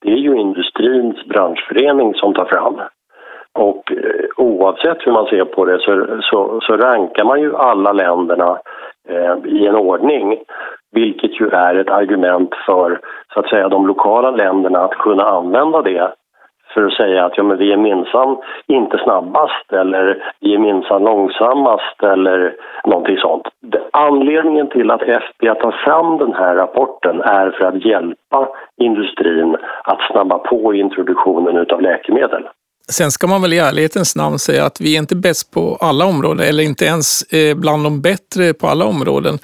det 0.00 0.10
är 0.16 0.22
ju 0.26 0.32
industrins 0.46 1.16
branschförening 1.32 2.14
som 2.14 2.34
tar 2.34 2.44
fram. 2.44 2.76
Och 3.56 3.92
eh, 3.92 4.26
oavsett 4.36 5.06
hur 5.06 5.12
man 5.12 5.26
ser 5.26 5.44
på 5.44 5.64
det 5.64 5.78
så, 5.78 6.06
så, 6.22 6.60
så 6.62 6.76
rankar 6.76 7.24
man 7.24 7.40
ju 7.40 7.56
alla 7.56 7.92
länderna 7.92 8.58
eh, 9.08 9.36
i 9.44 9.66
en 9.66 9.76
ordning 9.76 10.38
vilket 10.92 11.40
ju 11.40 11.48
är 11.48 11.74
ett 11.74 11.90
argument 11.90 12.54
för 12.66 13.00
så 13.34 13.40
att 13.40 13.48
säga 13.48 13.68
de 13.68 13.86
lokala 13.86 14.30
länderna 14.30 14.78
att 14.78 14.98
kunna 14.98 15.24
använda 15.24 15.82
det 15.82 16.12
för 16.74 16.86
att 16.86 16.92
säga 16.92 17.24
att 17.24 17.36
ja, 17.36 17.42
men 17.42 17.58
vi 17.58 17.72
är 17.72 17.76
minsann 17.76 18.36
inte 18.66 18.98
snabbast 18.98 19.72
eller 19.72 20.32
vi 20.40 20.54
är 20.54 20.58
minsann 20.58 21.04
långsammast 21.04 22.02
eller 22.02 22.54
någonting 22.84 23.16
sånt. 23.16 23.48
Anledningen 23.92 24.68
till 24.68 24.90
att 24.90 25.02
FBA 25.02 25.54
tar 25.54 25.84
fram 25.84 26.18
den 26.18 26.34
här 26.34 26.54
rapporten 26.54 27.20
är 27.20 27.50
för 27.50 27.64
att 27.64 27.84
hjälpa 27.84 28.48
industrin 28.76 29.56
att 29.84 30.00
snabba 30.10 30.38
på 30.38 30.74
introduktionen 30.74 31.66
av 31.70 31.80
läkemedel. 31.80 32.48
Sen 32.92 33.12
ska 33.12 33.26
man 33.26 33.42
väl 33.42 33.52
i 33.52 33.58
ärlighetens 33.58 34.16
namn 34.16 34.38
säga 34.38 34.66
att 34.66 34.80
vi 34.80 34.94
är 34.94 34.98
inte 34.98 35.16
bäst 35.16 35.50
på 35.50 35.76
alla 35.80 36.04
områden 36.04 36.48
eller 36.48 36.64
inte 36.64 36.84
ens 36.84 37.22
eh, 37.22 37.56
bland 37.56 37.84
de 37.84 38.00
bättre 38.00 38.54
på 38.54 38.68
alla 38.68 38.84
områden. 38.84 39.38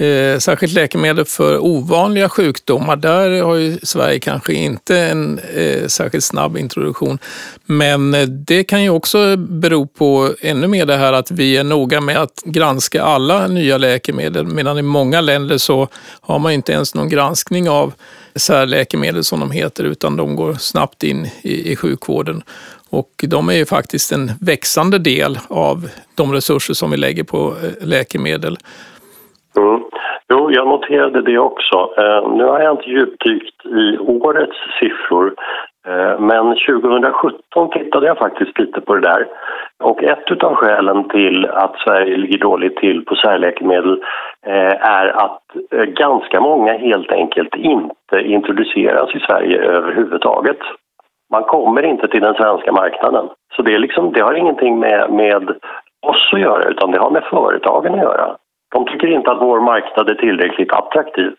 Eh, 0.00 0.38
särskilt 0.38 0.72
läkemedel 0.72 1.24
för 1.24 1.58
ovanliga 1.58 2.28
sjukdomar, 2.28 2.96
där 2.96 3.42
har 3.42 3.54
ju 3.54 3.78
Sverige 3.82 4.18
kanske 4.18 4.52
inte 4.52 4.98
en 4.98 5.38
eh, 5.38 5.86
särskilt 5.86 6.24
snabb 6.24 6.56
introduktion. 6.56 7.18
Men 7.66 8.14
eh, 8.14 8.22
det 8.22 8.64
kan 8.64 8.82
ju 8.82 8.90
också 8.90 9.36
bero 9.36 9.86
på 9.86 10.34
ännu 10.40 10.66
mer 10.66 10.86
det 10.86 10.96
här 10.96 11.12
att 11.12 11.30
vi 11.30 11.56
är 11.56 11.64
noga 11.64 12.00
med 12.00 12.16
att 12.18 12.42
granska 12.44 13.02
alla 13.02 13.46
nya 13.46 13.78
läkemedel, 13.78 14.46
medan 14.46 14.78
i 14.78 14.82
många 14.82 15.20
länder 15.20 15.58
så 15.58 15.88
har 16.20 16.38
man 16.38 16.52
inte 16.52 16.72
ens 16.72 16.94
någon 16.94 17.08
granskning 17.08 17.68
av 17.68 17.92
särläkemedel 18.34 19.24
som 19.24 19.40
de 19.40 19.50
heter, 19.50 19.84
utan 19.84 20.16
de 20.16 20.36
går 20.36 20.54
snabbt 20.54 21.02
in 21.02 21.30
i, 21.42 21.72
i 21.72 21.76
sjukvården. 21.76 22.42
Och 22.90 23.24
de 23.28 23.48
är 23.48 23.54
ju 23.54 23.66
faktiskt 23.66 24.12
en 24.12 24.32
växande 24.40 24.98
del 24.98 25.38
av 25.48 25.88
de 26.14 26.32
resurser 26.32 26.74
som 26.74 26.90
vi 26.90 26.96
lägger 26.96 27.24
på 27.24 27.56
eh, 27.62 27.86
läkemedel. 27.86 28.58
Mm. 29.58 29.82
Jo, 30.28 30.50
jag 30.50 30.66
noterade 30.68 31.22
det 31.22 31.38
också. 31.38 31.76
Eh, 31.98 32.28
nu 32.36 32.44
har 32.44 32.60
jag 32.60 32.74
inte 32.74 32.90
djupdykt 32.90 33.66
i 33.66 33.98
årets 33.98 34.56
siffror 34.80 35.34
eh, 35.86 36.20
men 36.20 36.56
2017 36.70 37.70
tittade 37.70 38.06
jag 38.06 38.18
faktiskt 38.18 38.58
lite 38.58 38.80
på 38.80 38.94
det 38.94 39.00
där. 39.00 39.26
Och 39.84 40.02
ett 40.02 40.42
av 40.42 40.54
skälen 40.54 41.08
till 41.08 41.46
att 41.46 41.76
Sverige 41.78 42.16
ligger 42.16 42.38
dåligt 42.38 42.76
till 42.76 43.04
på 43.04 43.14
särläkemedel 43.14 44.02
eh, 44.46 44.88
är 44.90 45.06
att 45.24 45.42
eh, 45.72 45.84
ganska 45.84 46.40
många 46.40 46.72
helt 46.72 47.12
enkelt 47.12 47.54
inte 47.56 48.20
introduceras 48.20 49.14
i 49.14 49.20
Sverige 49.20 49.60
överhuvudtaget. 49.62 50.58
Man 51.30 51.42
kommer 51.42 51.82
inte 51.82 52.08
till 52.08 52.22
den 52.22 52.34
svenska 52.34 52.72
marknaden. 52.72 53.28
Så 53.56 53.62
det, 53.62 53.74
är 53.74 53.78
liksom, 53.78 54.12
det 54.12 54.20
har 54.20 54.34
ingenting 54.34 54.78
med, 54.78 55.10
med 55.10 55.50
oss 56.06 56.30
att 56.32 56.40
göra 56.40 56.62
utan 56.62 56.90
det 56.90 56.98
har 56.98 57.10
med 57.10 57.24
företagen 57.24 57.94
att 57.94 58.00
göra. 58.00 58.36
De 58.68 58.84
tycker 58.84 59.16
inte 59.16 59.30
att 59.30 59.42
vår 59.42 59.60
marknad 59.60 60.08
är 60.08 60.14
tillräckligt 60.14 60.72
attraktiv. 60.72 61.30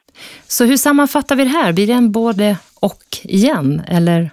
Så 0.47 0.65
hur 0.65 0.77
sammanfattar 0.77 1.35
vi 1.35 1.43
det 1.43 1.49
här? 1.49 1.73
Blir 1.73 1.87
det 1.87 1.93
en 1.93 2.11
både 2.11 2.57
och 2.79 3.03
igen, 3.23 3.81
eller? 3.87 4.29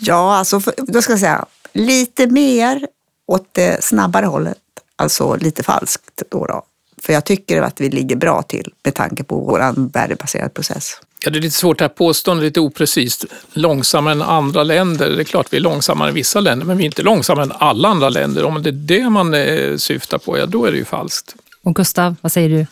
Ja, 0.00 0.36
alltså, 0.36 0.60
då 0.76 1.02
ska 1.02 1.12
jag 1.12 1.20
säga 1.20 1.44
lite 1.72 2.26
mer 2.26 2.86
åt 3.26 3.54
det 3.54 3.84
snabbare 3.84 4.26
hållet, 4.26 4.58
alltså 4.96 5.36
lite 5.36 5.62
falskt 5.62 6.22
då. 6.30 6.46
då. 6.46 6.62
För 7.02 7.12
jag 7.12 7.24
tycker 7.24 7.62
att 7.62 7.80
vi 7.80 7.90
ligger 7.90 8.16
bra 8.16 8.42
till 8.42 8.72
med 8.84 8.94
tanke 8.94 9.24
på 9.24 9.36
vår 9.36 9.90
värdebaserade 9.92 10.50
process. 10.50 11.00
Ja, 11.24 11.30
det 11.30 11.38
är 11.38 11.40
lite 11.40 11.56
svårt 11.56 11.80
att 11.80 11.94
påstå, 11.94 12.34
lite 12.34 12.60
oprecist. 12.60 13.24
Långsammare 13.52 14.12
än 14.12 14.22
andra 14.22 14.62
länder. 14.62 15.10
Det 15.10 15.22
är 15.22 15.24
klart 15.24 15.46
vi 15.50 15.56
är 15.56 15.60
långsammare 15.60 16.08
än 16.08 16.14
vissa 16.14 16.40
länder, 16.40 16.66
men 16.66 16.76
vi 16.76 16.84
är 16.84 16.86
inte 16.86 17.02
långsammare 17.02 17.44
än 17.44 17.52
alla 17.58 17.88
andra 17.88 18.08
länder. 18.08 18.44
Om 18.44 18.62
det 18.62 18.70
är 18.70 18.72
det 18.72 19.10
man 19.10 19.34
eh, 19.34 19.76
syftar 19.76 20.18
på, 20.18 20.38
ja 20.38 20.46
då 20.46 20.64
är 20.64 20.72
det 20.72 20.78
ju 20.78 20.84
falskt. 20.84 21.34
Och 21.64 21.74
Gustav, 21.74 22.16
vad 22.20 22.32
säger 22.32 22.48
du? 22.48 22.66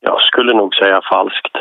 Jag 0.00 0.20
skulle 0.20 0.52
nog 0.56 0.74
säga 0.74 1.00
falskt. 1.12 1.54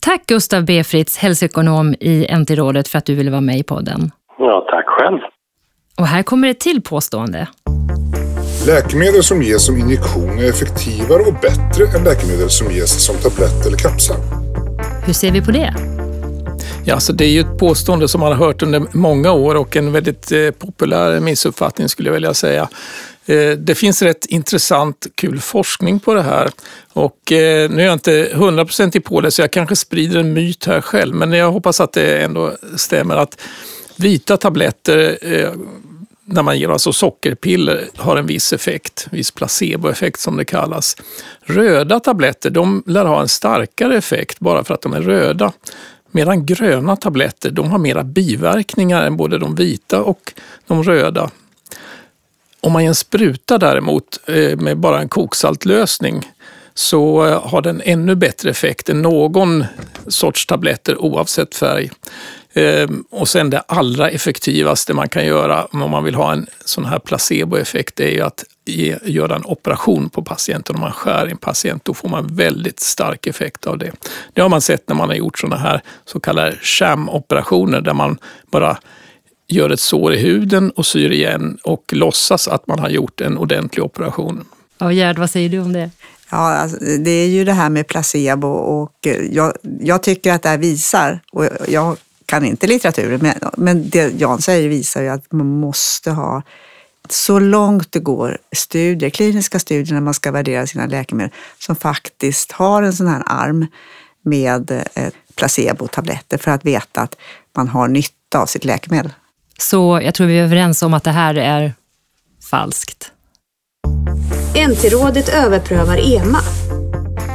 Tack 0.00 0.26
Gustav 0.26 0.64
B. 0.64 0.84
Fritz, 0.84 1.18
hälsoekonom 1.18 1.94
i 2.00 2.26
NT-rådet 2.38 2.88
för 2.88 2.98
att 2.98 3.04
du 3.06 3.14
ville 3.14 3.30
vara 3.30 3.40
med 3.40 3.58
i 3.58 3.62
podden. 3.62 4.10
Ja, 4.38 4.66
tack 4.70 4.84
själv. 4.86 5.18
Och 5.98 6.06
här 6.06 6.22
kommer 6.22 6.48
ett 6.48 6.60
till 6.60 6.82
påstående. 6.82 7.48
Läkemedel 8.66 9.22
som 9.22 9.42
ges 9.42 9.66
som 9.66 9.76
injektion 9.76 10.38
är 10.38 10.48
effektivare 10.48 11.22
och 11.22 11.34
bättre 11.34 11.98
än 11.98 12.04
läkemedel 12.04 12.50
som 12.50 12.70
ges 12.70 13.06
som 13.06 13.16
tablett 13.16 13.66
eller 13.66 13.76
kapsel. 13.76 14.16
Hur 15.06 15.12
ser 15.12 15.30
vi 15.32 15.42
på 15.42 15.50
det? 15.50 15.74
Ja, 16.84 16.94
alltså 16.94 17.12
det 17.12 17.24
är 17.24 17.28
ju 17.28 17.40
ett 17.40 17.58
påstående 17.58 18.08
som 18.08 18.20
man 18.20 18.32
har 18.32 18.46
hört 18.46 18.62
under 18.62 18.82
många 18.92 19.32
år 19.32 19.54
och 19.54 19.76
en 19.76 19.92
väldigt 19.92 20.32
eh, 20.32 20.50
populär 20.50 21.20
missuppfattning 21.20 21.88
skulle 21.88 22.08
jag 22.08 22.14
vilja 22.14 22.34
säga. 22.34 22.68
Eh, 23.26 23.50
det 23.50 23.74
finns 23.74 24.02
rätt 24.02 24.26
intressant, 24.26 25.06
kul 25.14 25.40
forskning 25.40 26.00
på 26.00 26.14
det 26.14 26.22
här. 26.22 26.50
Och 26.92 27.32
eh, 27.32 27.70
nu 27.70 27.82
är 27.82 27.86
jag 27.86 27.92
inte 27.92 28.30
hundraprocentigt 28.34 29.06
på 29.06 29.20
det, 29.20 29.30
så 29.30 29.42
jag 29.42 29.50
kanske 29.50 29.76
sprider 29.76 30.20
en 30.20 30.32
myt 30.32 30.64
här 30.64 30.80
själv. 30.80 31.14
Men 31.14 31.32
jag 31.32 31.52
hoppas 31.52 31.80
att 31.80 31.92
det 31.92 32.22
ändå 32.22 32.56
stämmer 32.76 33.16
att 33.16 33.40
vita 33.96 34.36
tabletter 34.36 35.18
eh, 35.22 35.52
när 36.24 36.42
man 36.42 36.58
ger 36.58 36.68
alltså 36.68 36.92
sockerpiller 36.92 37.88
har 37.96 38.16
en 38.16 38.26
viss 38.26 38.52
effekt, 38.52 39.06
viss 39.10 39.30
placeboeffekt 39.30 40.20
som 40.20 40.36
det 40.36 40.44
kallas. 40.44 40.96
Röda 41.40 42.00
tabletter 42.00 42.50
de 42.50 42.82
lär 42.86 43.04
ha 43.04 43.20
en 43.20 43.28
starkare 43.28 43.96
effekt 43.96 44.40
bara 44.40 44.64
för 44.64 44.74
att 44.74 44.82
de 44.82 44.92
är 44.92 45.00
röda. 45.00 45.52
Medan 46.10 46.46
gröna 46.46 46.96
tabletter 46.96 47.50
de 47.50 47.70
har 47.70 47.78
mera 47.78 48.02
biverkningar 48.04 49.02
än 49.02 49.16
både 49.16 49.38
de 49.38 49.54
vita 49.54 50.02
och 50.02 50.32
de 50.66 50.82
röda. 50.82 51.30
Om 52.66 52.72
man 52.72 52.82
ger 52.82 52.88
en 52.88 52.94
spruta 52.94 53.58
däremot 53.58 54.20
eh, 54.26 54.56
med 54.56 54.78
bara 54.78 55.00
en 55.00 55.08
koksaltlösning 55.08 56.30
så 56.74 57.26
eh, 57.26 57.48
har 57.48 57.62
den 57.62 57.82
ännu 57.84 58.14
bättre 58.14 58.50
effekt 58.50 58.88
än 58.88 59.02
någon 59.02 59.64
sorts 60.08 60.46
tabletter 60.46 61.02
oavsett 61.02 61.54
färg. 61.54 61.90
Eh, 62.52 62.88
och 63.10 63.28
sen 63.28 63.50
det 63.50 63.60
allra 63.60 64.10
effektivaste 64.10 64.94
man 64.94 65.08
kan 65.08 65.26
göra 65.26 65.64
om 65.64 65.90
man 65.90 66.04
vill 66.04 66.14
ha 66.14 66.32
en 66.32 66.46
sån 66.64 66.84
här 66.84 66.98
placeboeffekt 66.98 68.00
är 68.00 68.10
ju 68.10 68.20
att 68.20 68.44
ge, 68.64 68.98
göra 69.04 69.36
en 69.36 69.44
operation 69.44 70.10
på 70.10 70.22
patienten. 70.22 70.76
Om 70.76 70.80
man 70.80 70.92
skär 70.92 71.28
i 71.28 71.30
en 71.30 71.36
patient 71.36 71.84
då 71.84 71.94
får 71.94 72.08
man 72.08 72.26
väldigt 72.26 72.80
stark 72.80 73.26
effekt 73.26 73.66
av 73.66 73.78
det. 73.78 73.92
Det 74.32 74.40
har 74.40 74.48
man 74.48 74.60
sett 74.60 74.88
när 74.88 74.96
man 74.96 75.08
har 75.08 75.16
gjort 75.16 75.38
såna 75.38 75.56
här 75.56 75.82
så 76.04 76.20
kallade 76.20 76.56
sham-operationer 76.62 77.80
där 77.80 77.94
man 77.94 78.18
bara 78.50 78.76
gör 79.52 79.70
ett 79.70 79.80
sår 79.80 80.14
i 80.14 80.18
huden 80.18 80.70
och 80.70 80.86
syr 80.86 81.10
igen 81.10 81.58
och 81.64 81.84
låtsas 81.92 82.48
att 82.48 82.66
man 82.66 82.78
har 82.78 82.88
gjort 82.88 83.20
en 83.20 83.38
ordentlig 83.38 83.84
operation. 83.84 84.44
Ja, 84.78 84.92
Gerd, 84.92 85.18
vad 85.18 85.30
säger 85.30 85.48
du 85.48 85.58
om 85.58 85.72
det? 85.72 85.90
Ja, 86.30 86.38
alltså, 86.38 86.76
det 86.78 87.10
är 87.10 87.28
ju 87.28 87.44
det 87.44 87.52
här 87.52 87.70
med 87.70 87.86
placebo 87.86 88.48
och 88.48 89.06
jag, 89.30 89.52
jag 89.80 90.02
tycker 90.02 90.32
att 90.32 90.42
det 90.42 90.48
här 90.48 90.58
visar, 90.58 91.20
och 91.32 91.44
jag 91.68 91.96
kan 92.26 92.44
inte 92.44 92.66
litteraturen, 92.66 93.20
men, 93.22 93.34
men 93.56 93.90
det 93.90 94.20
Jan 94.20 94.42
säger 94.42 94.68
visar 94.68 95.02
ju 95.02 95.08
att 95.08 95.32
man 95.32 95.46
måste 95.46 96.10
ha 96.10 96.42
så 97.08 97.38
långt 97.38 97.92
det 97.92 97.98
går 98.00 98.38
studier, 98.52 99.10
kliniska 99.10 99.58
studier 99.58 99.94
när 99.94 100.00
man 100.00 100.14
ska 100.14 100.30
värdera 100.30 100.66
sina 100.66 100.86
läkemedel 100.86 101.32
som 101.58 101.76
faktiskt 101.76 102.52
har 102.52 102.82
en 102.82 102.92
sån 102.92 103.06
här 103.06 103.22
arm 103.26 103.66
med 104.24 104.70
eh, 104.94 105.12
placebotabletter 105.34 106.38
för 106.38 106.50
att 106.50 106.64
veta 106.64 107.00
att 107.00 107.16
man 107.56 107.68
har 107.68 107.88
nytta 107.88 108.38
av 108.38 108.46
sitt 108.46 108.64
läkemedel. 108.64 109.12
Så 109.62 110.00
jag 110.02 110.14
tror 110.14 110.26
vi 110.26 110.38
är 110.38 110.44
överens 110.44 110.82
om 110.82 110.94
att 110.94 111.04
det 111.04 111.10
här 111.10 111.34
är 111.34 111.74
falskt. 112.50 113.12
NT-rådet 114.68 115.28
överprövar 115.28 116.14
EMA. 116.14 116.38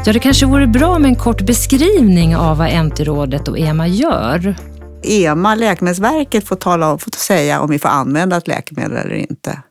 Ja, 0.06 0.14
det 0.14 0.20
kanske 0.20 0.46
vore 0.46 0.68
bra 0.68 1.00
med 1.00 1.10
en 1.10 1.16
kort 1.16 1.42
beskrivning 1.42 2.36
av 2.36 2.58
vad 2.58 2.86
NT-rådet 2.86 3.48
och 3.48 3.60
EMA 3.60 3.88
gör. 3.88 4.56
EMA, 5.04 5.56
Läkemedelsverket, 5.56 6.48
får, 6.48 6.56
tala 6.56 6.92
om, 6.92 7.00
får 7.00 7.12
säga 7.12 7.62
om 7.62 7.70
vi 7.70 7.80
får 7.80 7.90
använda 7.90 8.38
ett 8.38 8.48
läkemedel 8.48 8.98
eller 8.98 9.16
inte. 9.16 9.62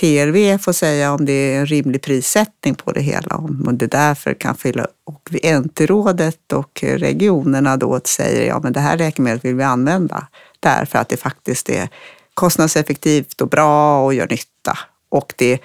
TLV 0.00 0.58
får 0.58 0.72
säga 0.72 1.12
om 1.12 1.24
det 1.24 1.32
är 1.32 1.58
en 1.58 1.66
rimlig 1.66 2.02
prissättning 2.02 2.74
på 2.74 2.92
det 2.92 3.00
hela, 3.00 3.36
om 3.36 3.78
det 3.78 3.86
därför 3.86 4.34
kan 4.34 4.56
fylla 4.56 4.86
och 5.04 5.30
NT-rådet 5.42 6.52
och 6.52 6.80
regionerna 6.82 7.76
då 7.76 8.00
säger 8.04 8.46
ja 8.46 8.60
men 8.62 8.72
det 8.72 8.80
här 8.80 8.98
läkemedlet 8.98 9.44
vill 9.44 9.54
vi 9.54 9.62
använda 9.62 10.26
därför 10.60 10.98
att 10.98 11.08
det 11.08 11.16
faktiskt 11.16 11.68
är 11.68 11.88
kostnadseffektivt 12.34 13.40
och 13.40 13.48
bra 13.48 14.04
och 14.04 14.14
gör 14.14 14.28
nytta 14.28 14.78
och 15.08 15.34
det 15.36 15.58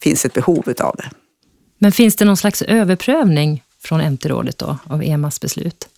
finns 0.00 0.24
ett 0.24 0.34
behov 0.34 0.74
av 0.80 0.96
det. 0.96 1.10
Men 1.78 1.92
finns 1.92 2.16
det 2.16 2.24
någon 2.24 2.36
slags 2.36 2.62
överprövning 2.62 3.62
från 3.82 4.00
NT-rådet 4.00 4.58
då 4.58 4.78
av 4.84 5.02
EMAs 5.02 5.40
beslut? 5.40 5.88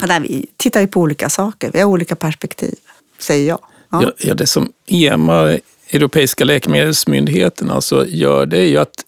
Ja, 0.00 0.18
vi 0.22 0.46
tittar 0.56 0.80
ju 0.80 0.86
på 0.86 1.00
olika 1.00 1.28
saker, 1.28 1.70
vi 1.72 1.80
har 1.80 1.86
olika 1.86 2.16
perspektiv, 2.16 2.74
säger 3.18 3.48
jag. 3.48 3.58
Ja. 3.90 4.12
Ja, 4.18 4.34
det 4.34 4.46
som 4.46 4.72
EMA, 4.86 5.56
Europeiska 5.90 6.44
läkemedelsmyndigheten, 6.44 7.70
alltså 7.70 8.06
gör 8.06 8.46
det 8.46 8.58
är 8.58 8.66
ju 8.66 8.76
att 8.76 9.04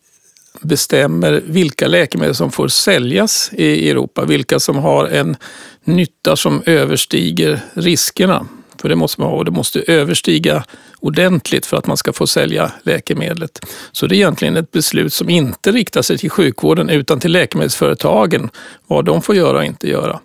bestämmer 0.60 1.42
vilka 1.46 1.88
läkemedel 1.88 2.34
som 2.34 2.50
får 2.50 2.68
säljas 2.68 3.50
i 3.52 3.90
Europa, 3.90 4.24
vilka 4.24 4.60
som 4.60 4.76
har 4.76 5.06
en 5.06 5.36
nytta 5.84 6.36
som 6.36 6.62
överstiger 6.66 7.60
riskerna. 7.74 8.46
För 8.80 8.88
det 8.88 8.96
måste 8.96 9.20
man 9.20 9.30
ha 9.30 9.36
och 9.36 9.44
det 9.44 9.50
måste 9.50 9.80
överstiga 9.80 10.64
ordentligt 11.00 11.66
för 11.66 11.76
att 11.76 11.86
man 11.86 11.96
ska 11.96 12.12
få 12.12 12.26
sälja 12.26 12.72
läkemedlet. 12.82 13.66
Så 13.92 14.06
det 14.06 14.14
är 14.14 14.16
egentligen 14.16 14.56
ett 14.56 14.70
beslut 14.70 15.12
som 15.12 15.30
inte 15.30 15.72
riktar 15.72 16.02
sig 16.02 16.18
till 16.18 16.30
sjukvården 16.30 16.88
utan 16.90 17.20
till 17.20 17.32
läkemedelsföretagen, 17.32 18.50
vad 18.86 19.04
de 19.04 19.22
får 19.22 19.36
göra 19.36 19.58
och 19.58 19.64
inte 19.64 19.88
göra. 19.88 20.20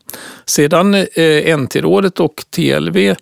Sedan 0.46 0.94
eh, 0.94 1.58
NT-rådet 1.58 2.20
och 2.20 2.44
TLV 2.50 3.16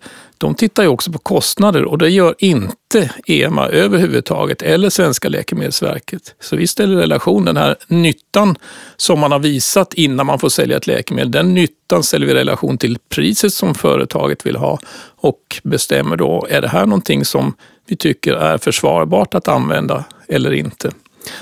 de 0.44 0.54
tittar 0.54 0.82
ju 0.82 0.88
också 0.88 1.12
på 1.12 1.18
kostnader 1.18 1.84
och 1.84 1.98
det 1.98 2.10
gör 2.10 2.34
inte 2.38 3.10
EMA 3.26 3.68
överhuvudtaget 3.68 4.62
eller 4.62 4.90
Svenska 4.90 5.28
Läkemedelsverket. 5.28 6.34
Så 6.40 6.56
vi 6.56 6.66
ställer 6.66 6.96
relation 6.96 7.44
den 7.44 7.56
här 7.56 7.76
nyttan 7.88 8.56
som 8.96 9.20
man 9.20 9.32
har 9.32 9.38
visat 9.38 9.94
innan 9.94 10.26
man 10.26 10.38
får 10.38 10.48
sälja 10.48 10.76
ett 10.76 10.86
läkemedel. 10.86 11.30
Den 11.30 11.54
nyttan 11.54 12.02
ställer 12.02 12.26
vi 12.26 12.32
i 12.32 12.34
relation 12.34 12.78
till 12.78 12.98
priset 13.08 13.52
som 13.52 13.74
företaget 13.74 14.46
vill 14.46 14.56
ha 14.56 14.78
och 15.16 15.60
bestämmer 15.62 16.16
då, 16.16 16.46
är 16.50 16.60
det 16.60 16.68
här 16.68 16.86
någonting 16.86 17.24
som 17.24 17.54
vi 17.86 17.96
tycker 17.96 18.32
är 18.32 18.58
försvarbart 18.58 19.34
att 19.34 19.48
använda 19.48 20.04
eller 20.28 20.52
inte? 20.52 20.90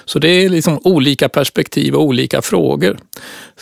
Så 0.04 0.18
det 0.18 0.28
är 0.28 0.48
liksom 0.48 0.80
olika 0.84 1.28
perspektiv 1.28 1.94
och 1.94 2.02
olika 2.02 2.42
frågor. 2.42 2.98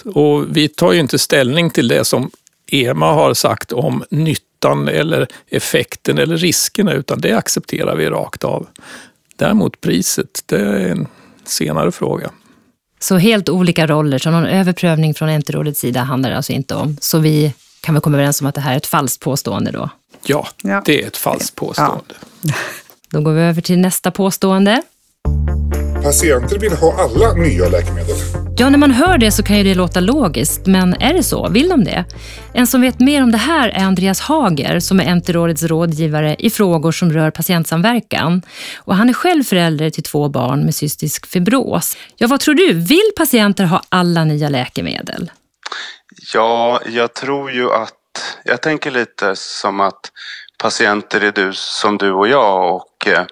Och 0.05 0.57
vi 0.57 0.69
tar 0.69 0.93
ju 0.93 1.01
inte 1.01 1.19
ställning 1.19 1.71
till 1.71 1.89
det 1.89 2.05
som 2.05 2.31
EMA 2.73 3.13
har 3.13 3.35
sagt 3.35 3.73
om 3.73 4.05
nytta 4.11 4.45
nyttan 4.61 4.89
eller 4.89 5.27
effekten 5.51 6.19
eller 6.19 6.37
riskerna, 6.37 6.93
utan 6.93 7.21
det 7.21 7.33
accepterar 7.33 7.97
vi 7.97 8.07
rakt 8.07 8.45
av. 8.45 8.67
Däremot 9.37 9.81
priset, 9.81 10.43
det 10.47 10.61
är 10.61 10.89
en 10.89 11.07
senare 11.45 11.93
fråga. 11.93 12.31
Så 13.01 13.17
helt 13.17 13.49
olika 13.49 13.87
roller, 13.87 14.19
så 14.19 14.31
någon 14.31 14.47
överprövning 14.47 15.15
från 15.15 15.29
NT-rådets 15.39 15.81
sida 15.81 16.01
handlar 16.01 16.31
det 16.31 16.37
alltså 16.37 16.53
inte 16.53 16.75
om. 16.75 16.97
Så 17.01 17.19
vi 17.19 17.55
kan 17.81 17.95
väl 17.95 18.03
komma 18.03 18.17
överens 18.17 18.41
om 18.41 18.47
att 18.47 18.55
det 18.55 18.61
här 18.61 18.73
är 18.73 18.77
ett 18.77 18.87
falskt 18.87 19.23
påstående 19.23 19.71
då? 19.71 19.91
Ja, 20.27 20.49
ja. 20.63 20.83
det 20.85 21.03
är 21.03 21.07
ett 21.07 21.17
falskt 21.17 21.57
påstående. 21.57 22.15
Ja. 22.43 22.53
Då 23.11 23.21
går 23.21 23.33
vi 23.33 23.41
över 23.41 23.63
till 23.63 23.79
nästa 23.79 24.11
påstående. 24.11 24.83
Patienter 26.03 26.59
vill 26.59 26.73
ha 26.73 27.03
alla 27.03 27.33
nya 27.33 27.69
läkemedel. 27.69 28.17
Ja, 28.57 28.71
när 28.71 28.79
man 28.79 28.91
hör 28.91 29.19
det 29.19 29.33
så 29.33 29.43
kan 29.43 29.59
ju 29.59 29.65
det 29.65 29.75
låta 29.75 30.01
logiskt, 30.01 30.67
men 30.67 30.95
är 30.95 31.15
det 31.15 31.23
så? 31.23 31.49
Vill 31.49 31.69
de 31.69 31.85
det? 31.85 32.05
En 32.55 32.67
som 32.67 32.81
vet 32.81 33.01
mer 33.01 33.23
om 33.23 33.33
det 33.33 33.39
här 33.39 33.69
är 33.69 33.85
Andreas 33.85 34.21
Hager 34.21 34.81
som 34.81 35.01
är 35.01 35.15
NT-rådets 35.15 35.63
rådgivare 35.63 36.37
i 36.39 36.51
frågor 36.51 36.93
som 36.93 37.13
rör 37.13 37.31
patientsamverkan. 37.31 38.43
Och 38.77 38.97
han 38.97 39.09
är 39.09 39.13
själv 39.13 39.43
förälder 39.45 39.91
till 39.91 40.03
två 40.03 40.29
barn 40.29 40.65
med 40.65 40.75
cystisk 40.75 41.27
fibros. 41.27 41.97
Ja, 42.17 42.27
vad 42.27 42.41
tror 42.41 42.55
du? 42.55 42.73
Vill 42.73 43.11
patienter 43.17 43.65
ha 43.65 43.83
alla 43.89 44.25
nya 44.25 44.49
läkemedel? 44.49 45.31
Ja, 46.35 46.81
jag 46.87 47.15
tror 47.15 47.51
ju 47.51 47.73
att... 47.73 47.95
Jag 48.45 48.63
tänker 48.63 48.91
lite 48.91 49.37
som 49.37 49.81
att 49.81 50.01
patienter 50.59 51.21
är 51.21 51.33
du 51.33 51.51
som 51.55 51.99
du 51.99 52.13
och 52.13 52.29
jag 52.29 52.75
och 52.75 53.07
eh, 53.07 53.25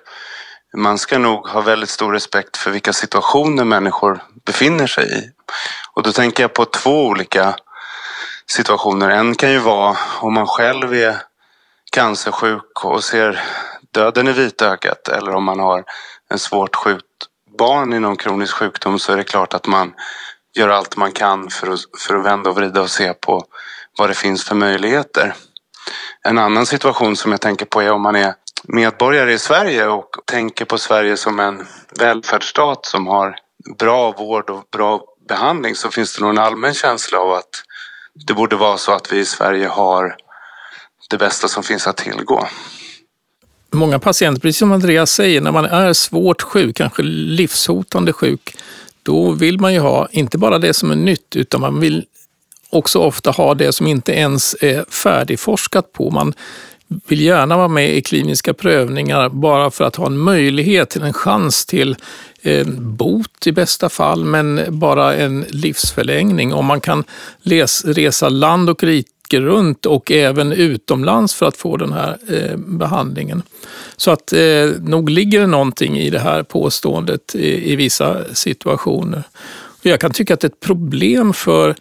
man 0.77 0.99
ska 0.99 1.19
nog 1.19 1.49
ha 1.49 1.61
väldigt 1.61 1.91
stor 1.91 2.13
respekt 2.13 2.57
för 2.57 2.71
vilka 2.71 2.93
situationer 2.93 3.65
människor 3.65 4.23
befinner 4.47 4.87
sig 4.87 5.19
i. 5.19 5.31
Och 5.93 6.03
då 6.03 6.13
tänker 6.13 6.43
jag 6.43 6.55
på 6.55 6.65
två 6.65 7.07
olika 7.07 7.57
situationer. 8.47 9.09
En 9.09 9.35
kan 9.35 9.51
ju 9.51 9.59
vara 9.59 9.97
om 10.21 10.35
man 10.35 10.47
själv 10.47 10.95
är 10.95 11.23
cancersjuk 11.93 12.85
och 12.85 13.05
ser 13.05 13.41
döden 13.95 14.29
i 14.29 14.33
vitögat 14.33 15.09
eller 15.09 15.35
om 15.35 15.45
man 15.45 15.61
har 15.61 15.85
en 16.31 16.39
svårt 16.39 16.77
sjukt 16.77 17.05
barn 17.59 17.93
i 17.93 18.01
någon 18.01 18.17
kronisk 18.17 18.55
sjukdom 18.55 18.99
så 18.99 19.13
är 19.13 19.17
det 19.17 19.25
klart 19.25 19.55
att 19.55 19.67
man 19.67 19.95
gör 20.55 20.69
allt 20.69 20.97
man 20.97 21.13
kan 21.13 21.51
för 21.51 21.73
att, 21.73 21.81
för 21.99 22.17
att 22.17 22.25
vända 22.25 22.51
och 22.51 22.57
vrida 22.57 22.81
och 22.81 22.91
se 22.91 23.15
på 23.15 23.45
vad 23.99 24.11
det 24.11 24.15
finns 24.15 24.45
för 24.45 24.55
möjligheter. 24.55 25.35
En 26.23 26.39
annan 26.39 26.67
situation 26.67 27.17
som 27.17 27.31
jag 27.31 27.41
tänker 27.41 27.67
på 27.67 27.83
är 27.83 27.93
om 27.93 28.03
man 28.03 28.17
är 28.17 28.35
medborgare 28.65 29.33
i 29.33 29.39
Sverige 29.39 29.87
och 29.87 30.11
tänker 30.25 30.65
på 30.65 30.79
Sverige 30.79 31.17
som 31.17 31.41
en 31.41 31.67
välfärdsstat 31.99 32.87
som 32.87 33.07
har 33.07 33.37
bra 33.79 34.13
vård 34.13 34.51
och 34.51 34.65
bra 34.73 35.01
behandling 35.29 35.75
så 35.75 35.91
finns 35.91 36.17
det 36.17 36.23
nog 36.23 36.31
en 36.31 36.39
allmän 36.39 36.75
känsla 36.75 37.19
av 37.19 37.33
att 37.33 37.63
det 38.27 38.35
borde 38.35 38.57
vara 38.57 38.79
så 38.79 38.93
att 38.93 39.13
vi 39.13 39.19
i 39.19 39.25
Sverige 39.25 39.67
har 39.67 40.17
det 41.11 41.19
bästa 41.19 41.49
som 41.49 41.63
finns 41.63 41.87
att 41.87 41.97
tillgå. 41.97 42.49
Många 43.71 43.99
patienter, 43.99 44.41
precis 44.41 44.59
som 44.59 44.73
Andreas 44.73 45.11
säger, 45.11 45.41
när 45.41 45.53
man 45.53 45.65
är 45.65 45.93
svårt 45.93 46.43
sjuk, 46.43 46.77
kanske 46.77 47.03
livshotande 47.03 48.13
sjuk, 48.13 48.57
då 49.03 49.31
vill 49.31 49.61
man 49.61 49.75
ju 49.75 49.81
ha 49.81 50.09
inte 50.11 50.39
bara 50.39 50.59
det 50.59 50.75
som 50.75 50.91
är 50.91 50.97
nytt 50.97 51.37
utan 51.37 51.61
man 51.61 51.81
vill 51.81 52.05
också 52.71 52.99
ofta 52.99 53.31
ha 53.31 53.55
det 53.55 53.73
som 53.73 53.87
inte 53.87 54.13
ens 54.13 54.57
är 54.61 54.85
färdigforskat 54.91 55.93
på. 55.93 56.11
Man 56.11 56.35
vill 57.09 57.21
gärna 57.21 57.57
vara 57.57 57.69
med 57.69 57.97
i 57.97 58.03
kliniska 58.03 58.55
prövningar 58.55 59.29
bara 59.29 59.71
för 59.71 59.85
att 59.85 59.97
ha 59.97 60.07
en 60.07 60.19
möjlighet 60.19 60.91
till 60.91 61.03
en 61.03 61.13
chans 61.13 61.67
till 61.67 61.97
en 62.43 62.97
bot 62.97 63.47
i 63.47 63.53
bästa 63.53 63.89
fall, 63.89 64.25
men 64.25 64.65
bara 64.69 65.15
en 65.15 65.45
livsförlängning. 65.49 66.55
Om 66.55 66.67
man 66.67 66.81
kan 66.81 67.05
resa 67.85 68.29
land 68.29 68.71
och 68.71 68.83
rike 68.83 69.41
runt 69.41 69.87
och 69.87 70.11
även 70.11 70.53
utomlands 70.53 71.35
för 71.35 71.47
att 71.47 71.57
få 71.57 71.77
den 71.77 71.93
här 71.93 72.19
eh, 72.29 72.57
behandlingen. 72.57 73.43
Så 73.97 74.11
att 74.11 74.33
eh, 74.33 74.67
nog 74.81 75.11
ligger 75.11 75.41
det 75.41 75.47
någonting 75.47 75.99
i 75.99 76.11
det 76.11 76.19
här 76.19 76.43
påståendet 76.43 77.35
i, 77.35 77.73
i 77.73 77.77
vissa 77.77 78.35
situationer. 78.35 79.23
Och 79.81 79.87
jag 79.87 80.01
kan 80.01 80.11
tycka 80.11 80.35
att 80.35 80.45
ett 80.45 80.61
problem 80.61 81.33
för 81.33 81.75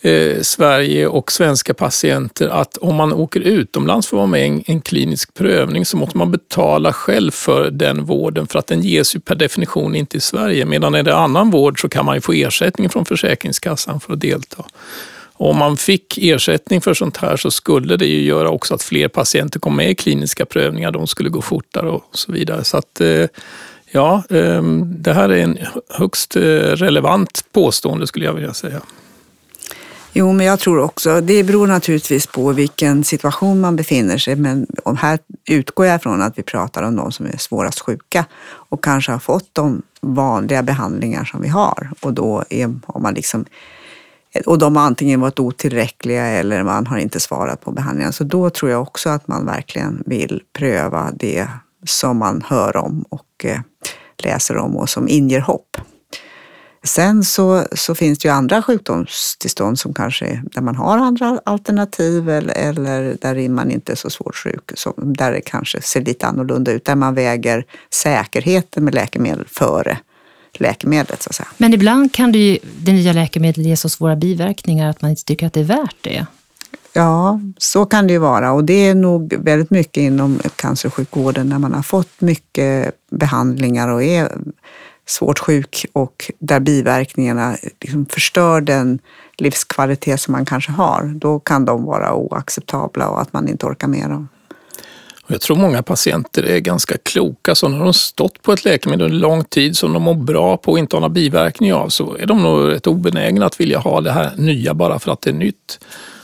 eh, 0.00 0.40
Sverige 0.42 1.06
och 1.06 1.32
svenska 1.32 1.74
patienter 1.74 2.48
att 2.48 2.76
om 2.76 2.96
man 2.96 3.12
åker 3.12 3.40
utomlands 3.40 4.06
för 4.06 4.16
att 4.16 4.18
vara 4.18 4.26
med 4.26 4.42
i 4.42 4.48
en, 4.48 4.62
en, 4.66 4.80
klinisk 4.80 5.34
prövning 5.34 5.84
så 5.84 5.96
måste 5.96 6.18
man 6.18 6.30
betala 6.30 6.92
själv 6.92 7.30
för 7.30 7.70
den 7.70 8.04
vården 8.04 8.46
för 8.46 8.58
att 8.58 8.66
den 8.66 8.82
ges 8.82 9.16
ju 9.16 9.20
per 9.20 9.34
definition 9.34 9.96
inte 9.96 10.16
i 10.16 10.20
Sverige. 10.20 10.64
Medan 10.64 10.94
är 10.94 11.02
det 11.02 11.16
annan 11.16 11.50
vård 11.50 11.80
så 11.80 11.88
kan 11.88 12.04
man 12.04 12.14
ju 12.14 12.20
få 12.20 12.32
ersättning 12.32 12.88
från 12.88 13.04
Försäkringskassan 13.04 14.00
för 14.00 14.12
att 14.12 14.20
delta. 14.20 14.64
Och 15.40 15.50
om 15.50 15.56
man 15.56 15.76
fick 15.76 16.18
ersättning 16.18 16.80
för 16.80 16.94
sånt 16.94 17.16
här 17.16 17.36
så 17.36 17.50
skulle 17.50 17.96
det 17.96 18.06
ju 18.06 18.22
göra 18.22 18.50
också 18.50 18.74
att 18.74 18.82
fler 18.82 19.08
patienter 19.08 19.60
kom 19.60 19.76
med 19.76 19.90
i 19.90 19.94
kliniska 19.94 20.46
prövningar. 20.46 20.90
De 20.90 21.06
skulle 21.06 21.28
gå 21.28 21.42
fortare 21.42 21.90
och 21.90 22.04
så 22.12 22.32
vidare. 22.32 22.64
Så 22.64 22.76
att, 22.76 23.00
eh, 23.00 23.26
ja, 23.90 24.22
ehm, 24.30 25.02
det 25.02 25.12
här 25.12 25.28
är 25.28 25.42
en 25.42 25.58
högst 25.88 26.36
eh, 26.36 26.42
relevant 26.42 27.44
påstående 27.52 28.06
skulle 28.06 28.24
jag 28.24 28.32
vilja 28.32 28.54
säga. 28.54 28.80
Jo, 30.12 30.32
men 30.32 30.46
jag 30.46 30.60
tror 30.60 30.78
också, 30.78 31.20
det 31.20 31.44
beror 31.44 31.66
naturligtvis 31.66 32.26
på 32.26 32.52
vilken 32.52 33.04
situation 33.04 33.60
man 33.60 33.76
befinner 33.76 34.18
sig 34.18 34.36
men 34.36 34.66
här 34.98 35.18
utgår 35.48 35.86
jag 35.86 36.02
från 36.02 36.22
att 36.22 36.38
vi 36.38 36.42
pratar 36.42 36.82
om 36.82 36.96
de 36.96 37.12
som 37.12 37.26
är 37.26 37.36
svårast 37.36 37.80
sjuka 37.80 38.24
och 38.44 38.84
kanske 38.84 39.12
har 39.12 39.18
fått 39.18 39.48
de 39.52 39.82
vanliga 40.00 40.62
behandlingar 40.62 41.24
som 41.24 41.42
vi 41.42 41.48
har 41.48 41.90
och 42.00 42.14
då 42.14 42.44
är, 42.50 42.74
om 42.86 43.02
man 43.02 43.14
liksom 43.14 43.44
och 44.46 44.58
de 44.58 44.76
har 44.76 44.82
antingen 44.82 45.20
varit 45.20 45.38
otillräckliga 45.38 46.26
eller 46.26 46.62
man 46.62 46.86
har 46.86 46.98
inte 46.98 47.20
svarat 47.20 47.60
på 47.60 47.72
behandlingen. 47.72 48.12
Så 48.12 48.24
då 48.24 48.50
tror 48.50 48.70
jag 48.70 48.82
också 48.82 49.08
att 49.08 49.28
man 49.28 49.46
verkligen 49.46 50.02
vill 50.06 50.42
pröva 50.58 51.10
det 51.14 51.48
som 51.86 52.18
man 52.18 52.44
hör 52.46 52.76
om 52.76 53.04
och 53.08 53.44
eh, 53.44 53.60
läser 54.24 54.56
om 54.56 54.76
och 54.76 54.88
som 54.88 55.08
inger 55.08 55.40
hopp. 55.40 55.76
Sen 56.84 57.24
så, 57.24 57.64
så 57.72 57.94
finns 57.94 58.18
det 58.18 58.28
ju 58.28 58.34
andra 58.34 58.62
sjukdomstillstånd 58.62 59.78
som 59.78 59.94
kanske, 59.94 60.42
där 60.44 60.62
man 60.62 60.76
har 60.76 60.98
andra 60.98 61.40
alternativ 61.44 62.28
eller, 62.28 62.54
eller 62.54 63.16
där 63.20 63.48
man 63.48 63.70
inte 63.70 63.92
är 63.92 63.96
så 63.96 64.10
svårt 64.10 64.36
sjuk, 64.36 64.70
som, 64.74 64.94
där 64.96 65.32
det 65.32 65.40
kanske 65.40 65.82
ser 65.82 66.00
lite 66.00 66.26
annorlunda 66.26 66.72
ut, 66.72 66.84
där 66.84 66.94
man 66.94 67.14
väger 67.14 67.64
säkerheten 67.94 68.84
med 68.84 68.94
läkemedel 68.94 69.46
före 69.48 69.98
läkemedlet. 70.54 71.22
Så 71.22 71.30
att 71.30 71.34
säga. 71.34 71.48
Men 71.56 71.74
ibland 71.74 72.12
kan 72.14 72.32
det, 72.32 72.38
ju, 72.38 72.58
det 72.78 72.92
nya 72.92 73.12
läkemedlet 73.12 73.66
ge 73.66 73.76
så 73.76 73.88
svåra 73.88 74.16
biverkningar 74.16 74.90
att 74.90 75.02
man 75.02 75.10
inte 75.10 75.24
tycker 75.24 75.46
att 75.46 75.52
det 75.52 75.60
är 75.60 75.64
värt 75.64 75.96
det. 76.00 76.26
Ja, 76.92 77.40
så 77.58 77.86
kan 77.86 78.06
det 78.06 78.12
ju 78.12 78.18
vara 78.18 78.52
och 78.52 78.64
det 78.64 78.88
är 78.88 78.94
nog 78.94 79.34
väldigt 79.38 79.70
mycket 79.70 79.96
inom 79.96 80.40
cancersjukvården 80.56 81.48
när 81.48 81.58
man 81.58 81.74
har 81.74 81.82
fått 81.82 82.20
mycket 82.20 82.94
behandlingar 83.10 83.88
och 83.88 84.02
är 84.02 84.32
svårt 85.10 85.38
sjuk 85.38 85.86
och 85.92 86.30
där 86.38 86.60
biverkningarna 86.60 87.56
liksom 87.80 88.06
förstör 88.06 88.60
den 88.60 88.98
livskvalitet 89.38 90.20
som 90.20 90.32
man 90.32 90.44
kanske 90.44 90.72
har. 90.72 91.12
Då 91.14 91.40
kan 91.40 91.64
de 91.64 91.84
vara 91.84 92.14
oacceptabla 92.14 93.08
och 93.08 93.20
att 93.20 93.32
man 93.32 93.48
inte 93.48 93.66
orkar 93.66 93.88
med 93.88 94.10
dem. 94.10 94.28
Jag 95.26 95.40
tror 95.40 95.56
många 95.56 95.82
patienter 95.82 96.42
är 96.42 96.58
ganska 96.58 96.98
kloka, 97.02 97.54
så 97.54 97.68
när 97.68 97.78
de 97.78 97.94
stått 97.94 98.42
på 98.42 98.52
ett 98.52 98.64
läkemedel 98.64 99.06
under 99.06 99.18
lång 99.18 99.44
tid 99.44 99.76
som 99.76 99.92
de 99.92 100.02
mår 100.02 100.14
bra 100.14 100.56
på 100.56 100.72
och 100.72 100.78
inte 100.78 100.96
har 100.96 101.00
några 101.00 101.14
biverkningar 101.14 101.74
av 101.74 101.88
så 101.88 102.16
är 102.16 102.26
de 102.26 102.42
nog 102.42 102.68
rätt 102.68 102.86
obenägna 102.86 103.46
att 103.46 103.60
vilja 103.60 103.78
ha 103.78 104.00
det 104.00 104.12
här 104.12 104.32
nya 104.36 104.74
bara 104.74 104.98
för 104.98 105.12
att 105.12 105.20
det 105.20 105.30
är 105.30 105.34
nytt. 105.34 105.80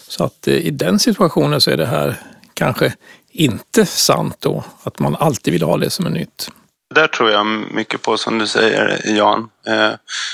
Så 0.09 0.25
att 0.25 0.49
eh, 0.49 0.55
i 0.55 0.71
den 0.71 0.99
situationen 0.99 1.61
så 1.61 1.71
är 1.71 1.77
det 1.77 1.87
här 1.87 2.21
kanske 2.55 2.93
inte 3.31 3.87
sant 3.87 4.37
då, 4.39 4.65
att 4.83 4.99
man 4.99 5.17
alltid 5.17 5.53
vill 5.53 5.63
ha 5.63 5.77
det 5.77 5.91
som 5.91 6.07
är 6.07 6.11
nytt. 6.11 6.51
Där 6.97 7.07
tror 7.07 7.31
jag 7.31 7.47
mycket 7.47 8.03
på 8.03 8.17
som 8.17 8.39
du 8.39 8.47
säger 8.47 9.01
Jan. 9.05 9.49
Eh, 9.67 9.91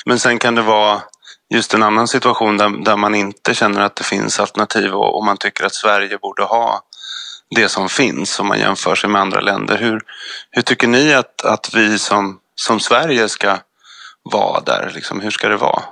men 0.07 0.19
sen 0.19 0.39
kan 0.39 0.55
det 0.55 0.63
vara 0.63 1.03
just 1.55 1.75
en 1.75 1.83
annan 1.83 2.09
situation 2.09 2.57
där, 2.57 2.85
där 2.85 2.97
man 2.97 3.15
inte 3.15 3.55
känner 3.55 3.81
att 3.81 3.97
det 3.97 4.05
finns 4.05 4.41
alternativ 4.41 4.95
och, 4.95 5.17
och 5.17 5.25
man 5.25 5.37
tycker 5.37 5.65
att 5.65 5.75
Sverige 5.75 6.19
borde 6.19 6.43
ha 6.43 6.81
det 7.55 7.69
som 7.69 7.89
finns 7.89 8.41
om 8.41 8.47
man 8.47 8.59
jämför 8.59 8.95
sig 8.95 9.11
med 9.11 9.21
andra 9.21 9.41
länder. 9.41 9.79
Hur, 9.79 10.01
hur 10.51 10.63
tycker 10.63 10.89
ni 10.89 11.15
att, 11.15 11.45
att 11.45 11.75
vi 11.75 11.99
som, 11.99 12.39
som 12.55 12.81
Sverige 12.81 13.29
ska 13.29 13.59
vara 14.23 14.61
där? 14.61 14.93
Liksom, 14.95 15.21
hur 15.21 15.31
ska 15.31 15.49
det 15.49 15.57
vara? 15.57 15.83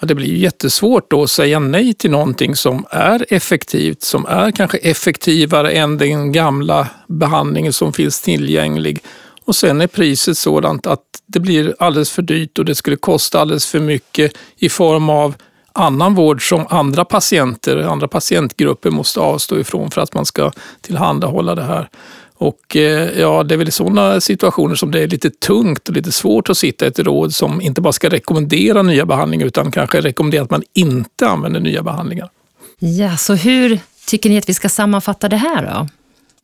Ja, 0.00 0.06
det 0.06 0.14
blir 0.14 0.34
jättesvårt 0.34 1.10
då 1.10 1.22
att 1.22 1.30
säga 1.30 1.58
nej 1.58 1.94
till 1.94 2.10
någonting 2.10 2.56
som 2.56 2.86
är 2.90 3.26
effektivt, 3.28 4.02
som 4.02 4.26
är 4.26 4.50
kanske 4.50 4.78
effektivare 4.78 5.72
än 5.72 5.98
den 5.98 6.32
gamla 6.32 6.88
behandlingen 7.08 7.72
som 7.72 7.92
finns 7.92 8.20
tillgänglig. 8.20 9.02
Och 9.48 9.56
sen 9.56 9.80
är 9.80 9.86
priset 9.86 10.38
sådant 10.38 10.86
att 10.86 11.02
det 11.26 11.40
blir 11.40 11.74
alldeles 11.78 12.10
för 12.10 12.22
dyrt 12.22 12.58
och 12.58 12.64
det 12.64 12.74
skulle 12.74 12.96
kosta 12.96 13.40
alldeles 13.40 13.66
för 13.66 13.80
mycket 13.80 14.32
i 14.56 14.68
form 14.68 15.10
av 15.10 15.34
annan 15.72 16.14
vård 16.14 16.48
som 16.48 16.66
andra 16.70 17.04
patienter, 17.04 17.76
andra 17.76 18.08
patientgrupper 18.08 18.90
måste 18.90 19.20
avstå 19.20 19.58
ifrån 19.58 19.90
för 19.90 20.00
att 20.00 20.14
man 20.14 20.26
ska 20.26 20.52
tillhandahålla 20.80 21.54
det 21.54 21.62
här. 21.62 21.88
Och 22.34 22.76
eh, 22.76 23.20
ja, 23.20 23.42
det 23.42 23.54
är 23.54 23.56
väl 23.56 23.68
i 23.68 23.70
sådana 23.70 24.20
situationer 24.20 24.74
som 24.74 24.90
det 24.90 25.02
är 25.02 25.06
lite 25.06 25.30
tungt 25.30 25.88
och 25.88 25.94
lite 25.94 26.12
svårt 26.12 26.50
att 26.50 26.58
sitta 26.58 26.84
i 26.84 26.88
ett 26.88 26.98
råd 26.98 27.34
som 27.34 27.60
inte 27.60 27.80
bara 27.80 27.92
ska 27.92 28.08
rekommendera 28.08 28.82
nya 28.82 29.06
behandlingar 29.06 29.46
utan 29.46 29.70
kanske 29.70 30.00
rekommendera 30.00 30.42
att 30.42 30.50
man 30.50 30.62
inte 30.72 31.28
använder 31.28 31.60
nya 31.60 31.82
behandlingar. 31.82 32.30
Ja, 32.78 33.16
så 33.16 33.34
hur 33.34 33.80
tycker 34.06 34.30
ni 34.30 34.38
att 34.38 34.48
vi 34.48 34.54
ska 34.54 34.68
sammanfatta 34.68 35.28
det 35.28 35.36
här 35.36 35.66
då? 35.66 35.88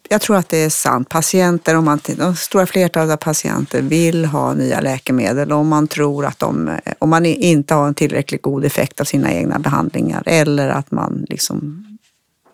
Jag 0.08 0.20
tror 0.20 0.36
att 0.36 0.48
det 0.48 0.56
är 0.56 0.70
sant. 0.70 1.08
Patienter, 1.08 1.76
om 1.76 1.84
man, 1.84 2.00
de 2.16 2.36
stora 2.36 2.66
flertalet 2.66 3.12
av 3.12 3.16
patienter 3.16 3.82
vill 3.82 4.24
ha 4.24 4.54
nya 4.54 4.80
läkemedel 4.80 5.52
om 5.52 5.68
man 5.68 5.88
tror 5.88 6.26
att 6.26 6.38
de, 6.38 6.78
om 6.98 7.10
man 7.10 7.26
inte 7.26 7.74
har 7.74 7.86
en 7.88 7.94
tillräckligt 7.94 8.42
god 8.42 8.64
effekt 8.64 9.00
av 9.00 9.04
sina 9.04 9.32
egna 9.32 9.58
behandlingar 9.58 10.22
eller 10.26 10.68
att 10.68 10.90
man 10.90 11.26
liksom 11.28 11.86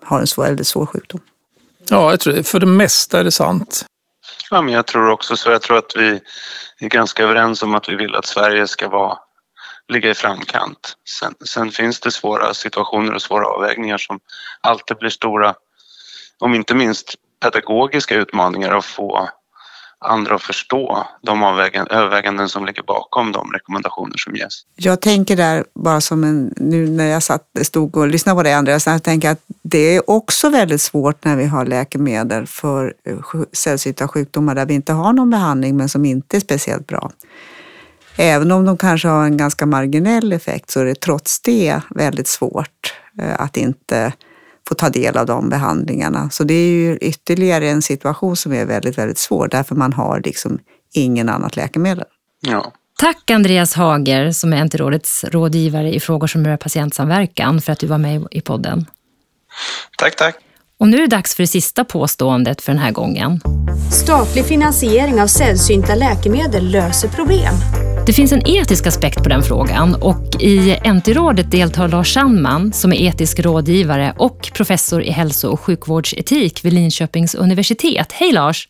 har 0.02 0.20
en 0.20 0.26
svår, 0.26 0.44
väldigt 0.44 0.66
svår 0.66 0.86
sjukdom. 0.86 1.20
Ja, 1.88 2.10
jag 2.10 2.20
tror 2.20 2.42
för 2.42 2.60
det 2.60 2.66
mesta 2.66 3.20
är 3.20 3.24
det 3.24 3.30
sant. 3.30 3.86
Ja, 4.50 4.62
men 4.62 4.74
jag 4.74 4.86
tror 4.86 5.10
också 5.10 5.36
så. 5.36 5.50
Jag 5.50 5.62
tror 5.62 5.76
att 5.76 5.92
vi 5.96 6.20
är 6.78 6.88
ganska 6.88 7.22
överens 7.22 7.62
om 7.62 7.74
att 7.74 7.88
vi 7.88 7.96
vill 7.96 8.14
att 8.14 8.26
Sverige 8.26 8.66
ska 8.66 8.88
vara, 8.88 9.18
ligga 9.88 10.10
i 10.10 10.14
framkant. 10.14 10.96
Sen, 11.20 11.34
sen 11.44 11.70
finns 11.70 12.00
det 12.00 12.10
svåra 12.10 12.54
situationer 12.54 13.14
och 13.14 13.22
svåra 13.22 13.46
avvägningar 13.46 13.98
som 13.98 14.20
alltid 14.60 14.96
blir 14.96 15.10
stora 15.10 15.54
om 16.38 16.54
inte 16.54 16.74
minst 16.74 17.14
pedagogiska 17.40 18.14
utmaningar 18.14 18.74
att 18.74 18.84
få 18.84 19.28
andra 20.04 20.34
att 20.34 20.42
förstå 20.42 21.06
de 21.22 21.42
överväganden 21.42 22.48
som 22.48 22.66
ligger 22.66 22.82
bakom 22.82 23.32
de 23.32 23.52
rekommendationer 23.52 24.14
som 24.16 24.36
ges. 24.36 24.62
Jag 24.76 25.00
tänker 25.00 25.36
där 25.36 25.64
bara 25.74 26.00
som 26.00 26.24
en, 26.24 26.54
nu 26.56 26.88
när 26.88 27.06
jag 27.06 27.22
satt, 27.22 27.46
stod 27.62 27.96
och 27.96 28.08
lyssnade 28.08 28.36
på 28.36 28.42
dig 28.42 28.52
Andreas, 28.52 28.86
jag 28.86 29.02
tänker 29.02 29.30
att 29.30 29.40
det 29.62 29.96
är 29.96 30.10
också 30.10 30.48
väldigt 30.48 30.80
svårt 30.80 31.24
när 31.24 31.36
vi 31.36 31.46
har 31.46 31.66
läkemedel 31.66 32.46
för 32.46 32.94
eh, 33.04 33.42
sällsynta 33.52 34.08
sjukdomar 34.08 34.54
där 34.54 34.66
vi 34.66 34.74
inte 34.74 34.92
har 34.92 35.12
någon 35.12 35.30
behandling 35.30 35.76
men 35.76 35.88
som 35.88 36.04
inte 36.04 36.36
är 36.36 36.40
speciellt 36.40 36.86
bra. 36.86 37.10
Även 38.16 38.52
om 38.52 38.64
de 38.64 38.76
kanske 38.76 39.08
har 39.08 39.24
en 39.24 39.36
ganska 39.36 39.66
marginell 39.66 40.32
effekt 40.32 40.70
så 40.70 40.80
är 40.80 40.84
det 40.84 41.00
trots 41.00 41.40
det 41.40 41.80
väldigt 41.90 42.28
svårt 42.28 42.94
eh, 43.18 43.40
att 43.40 43.56
inte 43.56 44.12
få 44.70 44.74
ta 44.74 44.88
del 44.88 45.16
av 45.16 45.26
de 45.26 45.48
behandlingarna. 45.48 46.30
Så 46.30 46.44
det 46.44 46.54
är 46.54 46.68
ju 46.68 46.96
ytterligare 46.96 47.70
en 47.70 47.82
situation 47.82 48.36
som 48.36 48.52
är 48.52 48.66
väldigt, 48.66 48.98
väldigt 48.98 49.18
svår 49.18 49.48
därför 49.48 49.74
man 49.74 49.92
har 49.92 50.20
liksom 50.24 50.58
ingen 50.94 51.28
annat 51.28 51.56
läkemedel. 51.56 52.04
Ja. 52.40 52.72
Tack 52.98 53.30
Andreas 53.30 53.74
Hager 53.74 54.32
som 54.32 54.52
är 54.52 54.64
NT-rådets 54.64 55.24
rådgivare 55.24 55.94
i 55.94 56.00
frågor 56.00 56.26
som 56.26 56.44
rör 56.44 56.56
patientsamverkan 56.56 57.60
för 57.60 57.72
att 57.72 57.78
du 57.78 57.86
var 57.86 57.98
med 57.98 58.26
i 58.30 58.40
podden. 58.40 58.86
Tack, 59.98 60.16
tack. 60.16 60.36
Och 60.78 60.88
nu 60.88 60.96
är 60.96 61.00
det 61.00 61.16
dags 61.16 61.34
för 61.34 61.42
det 61.42 61.46
sista 61.46 61.84
påståendet 61.84 62.62
för 62.62 62.72
den 62.72 62.82
här 62.82 62.92
gången. 62.92 63.40
Statlig 63.92 64.44
finansiering 64.44 65.22
av 65.22 65.26
sällsynta 65.26 65.94
läkemedel 65.94 66.70
löser 66.70 67.08
problem. 67.08 67.54
Det 68.10 68.14
finns 68.14 68.32
en 68.32 68.48
etisk 68.48 68.86
aspekt 68.86 69.22
på 69.22 69.28
den 69.28 69.42
frågan 69.42 69.94
och 69.94 70.40
i 70.40 70.78
NT-rådet 70.84 71.50
deltar 71.50 71.88
Lars 71.88 72.14
Sandman 72.14 72.72
som 72.72 72.92
är 72.92 72.96
etisk 72.96 73.40
rådgivare 73.40 74.14
och 74.18 74.50
professor 74.54 75.02
i 75.02 75.10
hälso 75.10 75.48
och 75.48 75.60
sjukvårdsetik 75.60 76.64
vid 76.64 76.72
Linköpings 76.72 77.34
universitet. 77.34 78.12
Hej 78.12 78.32
Lars! 78.32 78.68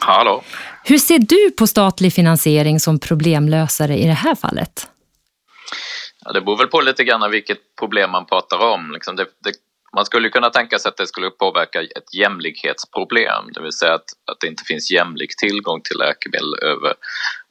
Hallå! 0.00 0.42
Hur 0.84 0.98
ser 0.98 1.18
du 1.18 1.50
på 1.50 1.66
statlig 1.66 2.12
finansiering 2.12 2.80
som 2.80 2.98
problemlösare 2.98 3.98
i 3.98 4.06
det 4.06 4.12
här 4.12 4.34
fallet? 4.34 4.88
Ja, 6.24 6.32
det 6.32 6.40
beror 6.40 6.56
väl 6.56 6.66
på 6.66 6.80
lite 6.80 7.04
grann 7.04 7.30
vilket 7.30 7.58
problem 7.78 8.10
man 8.10 8.26
pratar 8.26 8.58
om. 8.58 8.90
Liksom 8.92 9.16
det, 9.16 9.24
det 9.44 9.52
man 9.96 10.04
skulle 10.04 10.28
kunna 10.28 10.50
tänka 10.50 10.78
sig 10.78 10.88
att 10.88 10.96
det 10.96 11.06
skulle 11.06 11.30
påverka 11.30 11.80
ett 11.82 12.14
jämlikhetsproblem, 12.14 13.52
det 13.52 13.62
vill 13.62 13.72
säga 13.72 13.94
att, 13.94 14.10
att 14.30 14.40
det 14.40 14.46
inte 14.46 14.64
finns 14.64 14.90
jämlik 14.90 15.36
tillgång 15.36 15.80
till 15.82 15.98
läkemedel 15.98 16.54
över, 16.62 16.94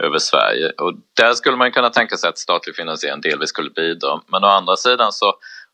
över 0.03 0.19
Sverige. 0.19 0.69
Och 0.69 0.93
där 1.17 1.33
skulle 1.33 1.57
man 1.57 1.71
kunna 1.71 1.89
tänka 1.89 2.17
sig 2.17 2.29
att 2.29 2.37
statlig 2.37 2.75
finansiering 2.75 3.21
delvis 3.21 3.49
skulle 3.49 3.69
bidra. 3.69 4.21
Men 4.27 4.43
å 4.43 4.47
andra 4.47 4.75
sidan 4.75 5.11
så 5.11 5.33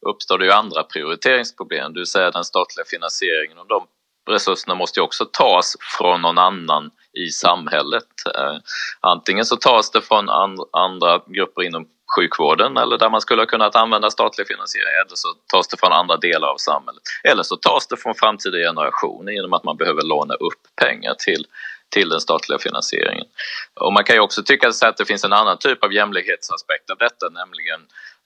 uppstår 0.10 0.38
det 0.38 0.46
ju 0.46 0.52
andra 0.52 0.84
prioriteringsproblem, 0.84 1.94
det 1.94 2.00
vill 2.00 2.08
säga 2.08 2.32
den 2.32 2.44
statliga 2.44 2.86
finansieringen 2.86 3.58
och 3.58 3.68
de 3.68 3.88
resurserna 4.30 4.76
måste 4.76 5.00
ju 5.00 5.04
också 5.04 5.26
tas 5.26 5.76
från 5.98 6.22
någon 6.22 6.38
annan 6.38 6.92
i 7.14 7.30
samhället. 7.30 8.08
Eh, 8.36 8.58
antingen 9.02 9.46
så 9.46 9.56
tas 9.56 9.92
det 9.92 10.02
från 10.02 10.30
andra 10.72 11.22
grupper 11.28 11.64
inom 11.64 11.88
sjukvården 12.16 12.78
eller 12.78 12.98
där 12.98 13.10
man 13.10 13.22
skulle 13.22 13.42
ha 13.42 13.46
kunnat 13.46 13.76
använda 13.76 14.12
statlig 14.12 14.48
finansiering 14.48 14.96
eller 15.06 15.16
så 15.16 15.28
tas 15.52 15.68
det 15.68 15.78
från 15.80 15.92
andra 15.92 16.18
delar 16.18 16.48
av 16.48 16.58
samhället. 16.58 17.04
Eller 17.24 17.44
så 17.44 17.56
tas 17.56 17.88
det 17.88 17.98
från 17.98 18.16
framtida 18.16 18.58
generationer 18.58 19.32
genom 19.32 19.54
att 19.54 19.64
man 19.64 19.78
behöver 19.78 20.02
låna 20.02 20.34
upp 20.34 20.62
pengar 20.82 21.14
till, 21.26 21.46
till 21.90 22.10
den 22.10 22.20
statliga 22.20 22.60
finansieringen. 22.60 23.28
Och 23.80 23.94
man 23.94 24.04
kan 24.04 24.16
ju 24.16 24.22
också 24.22 24.44
tycka 24.44 24.68
att 24.82 24.98
det 24.98 25.06
finns 25.06 25.24
en 25.24 25.34
annan 25.34 25.58
typ 25.58 25.84
av 25.84 25.94
jämlikhetsaspekt 25.94 26.90
av 26.90 26.98
detta, 26.98 27.30
nämligen 27.30 27.80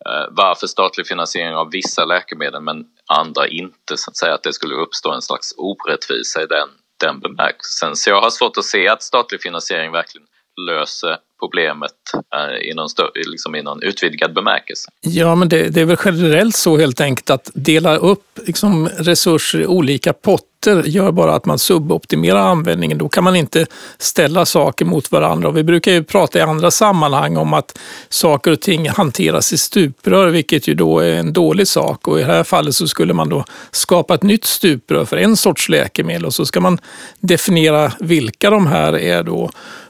eh, 0.06 0.26
varför 0.30 0.68
statlig 0.68 1.08
finansiering 1.08 1.56
av 1.56 1.72
vissa 1.72 2.06
läkemedel 2.06 2.62
men 2.62 2.86
andra 3.08 3.48
inte, 3.48 3.98
så 3.98 4.12
att 4.12 4.18
säga 4.18 4.34
att 4.34 4.44
det 4.44 4.54
skulle 4.54 4.76
uppstå 4.76 5.12
en 5.14 5.22
slags 5.22 5.54
orättvisa 5.58 6.44
i 6.44 6.46
den, 6.46 6.70
den 7.00 7.20
bemärkelsen. 7.20 7.96
Så 7.96 8.10
jag 8.10 8.22
har 8.22 8.30
svårt 8.30 8.58
att 8.58 8.66
se 8.66 8.88
att 8.88 9.04
statlig 9.04 9.42
finansiering 9.42 9.92
verkligen 9.92 10.28
löser 10.66 11.18
problemet 11.40 11.92
eh, 12.36 12.70
i 12.70 12.74
någon, 12.74 12.90
större, 12.90 13.10
liksom 13.26 13.56
i 13.56 13.62
någon 13.62 13.84
utvidgad 13.84 14.34
bemärkelse. 14.34 14.90
Ja, 15.02 15.36
men 15.36 15.50
det, 15.50 15.70
det, 15.70 15.82
är 15.82 15.86
väl 15.86 15.98
generellt 16.06 16.56
så 16.56 16.78
helt 16.78 17.02
enkelt 17.02 17.30
att 17.30 17.52
dela 17.54 17.98
upp 17.98 18.40
liksom, 18.46 18.88
resurser 18.88 19.62
i 19.62 19.66
olika 19.66 20.14
potter 20.14 20.49
gör 20.86 21.12
bara 21.12 21.36
att 21.36 21.46
man 21.46 21.60
suboptimerar 21.60 22.40
användningen. 22.40 22.98
Då 22.98 23.10
kan 23.10 23.24
man 23.24 23.36
inte 23.36 23.66
ställa 23.98 24.46
saker 24.46 24.86
mot 24.86 25.12
varandra. 25.12 25.48
Och 25.48 25.58
vi 25.58 25.64
brukar 25.64 25.92
ju 25.92 26.04
prata 26.04 26.40
i 26.40 26.42
andra 26.42 26.72
sammanhang 26.72 27.38
om 27.38 27.54
att 27.54 27.80
saker 28.10 28.52
och 28.52 28.62
ting 28.62 28.90
hanteras 28.90 29.54
i 29.54 29.58
stuprör, 29.58 30.28
vilket 30.28 30.68
ju 30.68 30.74
då 30.74 31.00
är 31.00 31.14
en 31.14 31.34
dålig 31.34 31.68
sak. 31.68 32.08
Och 32.08 32.20
i 32.20 32.22
det 32.22 32.28
här 32.28 32.44
fallet 32.44 32.76
så 32.76 32.88
skulle 32.88 33.14
man 33.14 33.30
då 33.30 33.46
skapa 33.72 34.16
ett 34.16 34.24
nytt 34.24 34.46
stuprör 34.46 35.06
för 35.06 35.18
en 35.18 35.38
sorts 35.38 35.70
läkemedel 35.70 36.26
och 36.26 36.34
så 36.34 36.46
ska 36.46 36.62
man 36.62 36.80
definiera 37.20 37.92
vilka 38.00 38.50
de 38.50 38.68
här 38.68 38.98
är 38.98 39.24
då 39.24 39.50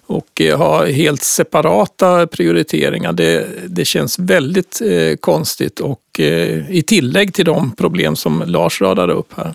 och 0.10 0.42
eh, 0.42 0.58
ha 0.58 0.86
helt 0.86 1.24
separata 1.24 2.28
prioriteringar. 2.28 3.14
Det, 3.14 3.48
det 3.68 3.86
känns 3.86 4.20
väldigt 4.20 4.82
eh, 4.82 5.16
konstigt 5.16 5.80
och 5.80 6.20
eh, 6.20 6.72
i 6.72 6.84
tillägg 6.88 7.34
till 7.34 7.46
de 7.46 7.76
problem 7.76 8.16
som 8.16 8.44
Lars 8.46 8.82
radade 8.82 9.14
upp 9.14 9.34
här. 9.38 9.54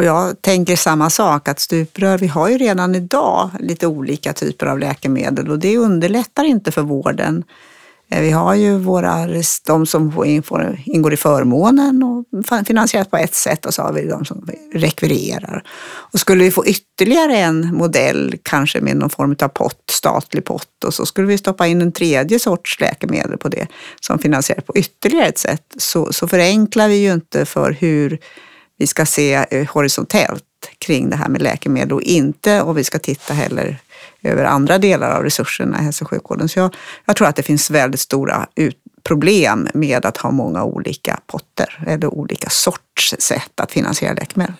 Och 0.00 0.06
jag 0.06 0.42
tänker 0.42 0.76
samma 0.76 1.10
sak, 1.10 1.48
att 1.48 1.60
stuprör, 1.60 2.18
vi 2.18 2.26
har 2.26 2.48
ju 2.48 2.58
redan 2.58 2.94
idag 2.94 3.50
lite 3.58 3.86
olika 3.86 4.32
typer 4.32 4.66
av 4.66 4.78
läkemedel 4.78 5.50
och 5.50 5.58
det 5.58 5.76
underlättar 5.76 6.44
inte 6.44 6.72
för 6.72 6.82
vården 6.82 7.44
eh, 8.10 8.20
vi 8.20 8.30
har 8.30 8.54
ju 8.54 8.78
våra, 8.78 9.26
de 9.66 9.86
som 9.86 10.24
ingår 10.84 11.12
i 11.12 11.16
förmånen 11.16 12.02
och 12.02 12.44
finansieras 12.66 13.08
på 13.08 13.16
ett 13.16 13.34
sätt 13.34 13.66
och 13.66 13.74
så 13.74 13.82
har 13.82 13.92
vi 13.92 14.06
de 14.06 14.24
som 14.24 14.48
rekvirerar. 14.74 15.64
Och 16.12 16.20
skulle 16.20 16.44
vi 16.44 16.50
få 16.50 16.66
ytterligare 16.66 17.36
en 17.36 17.74
modell, 17.74 18.34
kanske 18.42 18.80
med 18.80 18.96
någon 18.96 19.10
form 19.10 19.36
av 19.42 19.48
pott, 19.48 19.82
statlig 19.90 20.44
pott, 20.44 20.84
och 20.84 20.94
så 20.94 21.06
skulle 21.06 21.26
vi 21.26 21.38
stoppa 21.38 21.66
in 21.66 21.82
en 21.82 21.92
tredje 21.92 22.38
sorts 22.38 22.80
läkemedel 22.80 23.38
på 23.38 23.48
det 23.48 23.66
som 24.00 24.18
finansieras 24.18 24.64
på 24.64 24.76
ytterligare 24.76 25.26
ett 25.26 25.38
sätt, 25.38 25.74
så, 25.76 26.12
så 26.12 26.28
förenklar 26.28 26.88
vi 26.88 26.96
ju 26.96 27.12
inte 27.12 27.44
för 27.46 27.76
hur 27.80 28.20
vi 28.80 28.86
ska 28.86 29.06
se 29.06 29.44
eh, 29.50 29.66
horisontellt 29.68 30.44
kring 30.78 31.10
det 31.10 31.16
här 31.16 31.28
med 31.28 31.42
läkemedel 31.42 31.92
och 31.92 32.02
inte, 32.02 32.62
och 32.62 32.78
vi 32.78 32.84
ska 32.84 32.98
titta 32.98 33.34
heller 33.34 33.78
över 34.22 34.44
andra 34.44 34.78
delar 34.78 35.10
av 35.10 35.22
resurserna 35.22 35.80
i 35.80 35.84
hälso 35.84 36.04
och 36.04 36.10
sjukvården. 36.10 36.48
Så 36.48 36.58
jag, 36.58 36.74
jag 37.04 37.16
tror 37.16 37.28
att 37.28 37.36
det 37.36 37.42
finns 37.42 37.70
väldigt 37.70 38.00
stora 38.00 38.46
ut, 38.54 38.76
problem 39.02 39.68
med 39.74 40.06
att 40.06 40.16
ha 40.16 40.30
många 40.30 40.64
olika 40.64 41.20
potter 41.26 41.84
eller 41.86 42.14
olika 42.14 42.50
sorts 42.50 43.14
sätt 43.18 43.60
att 43.60 43.72
finansiera 43.72 44.12
läkemedel. 44.12 44.54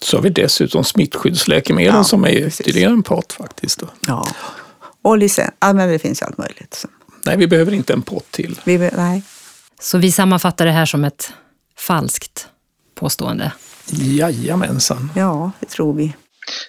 Så 0.00 0.16
har 0.16 0.22
vi 0.22 0.30
dessutom 0.30 0.84
smittskyddsläkemedel 0.84 1.94
ja, 1.94 2.04
som 2.04 2.24
är 2.24 2.46
ytterligare 2.46 2.92
en 2.92 3.02
pott 3.02 3.32
faktiskt. 3.32 3.80
Då. 3.80 3.86
Ja, 4.06 4.26
och 5.02 5.18
licens. 5.18 5.50
Ja, 5.60 5.72
men 5.72 5.88
det 5.88 5.98
finns 5.98 6.22
ju 6.22 6.26
allt 6.26 6.38
möjligt. 6.38 6.74
Så. 6.74 6.88
Nej, 7.26 7.36
vi 7.36 7.46
behöver 7.46 7.72
inte 7.72 7.92
en 7.92 8.02
pott 8.02 8.30
till. 8.30 8.60
Vi, 8.64 8.78
nej. 8.78 9.22
Så 9.80 9.98
vi 9.98 10.12
sammanfattar 10.12 10.66
det 10.66 10.72
här 10.72 10.86
som 10.86 11.04
ett 11.04 11.32
falskt 11.78 12.48
påstående? 12.94 13.52
Jajamensan. 13.92 15.10
Ja, 15.16 15.50
det 15.60 15.66
tror 15.66 15.94
vi. 15.94 16.14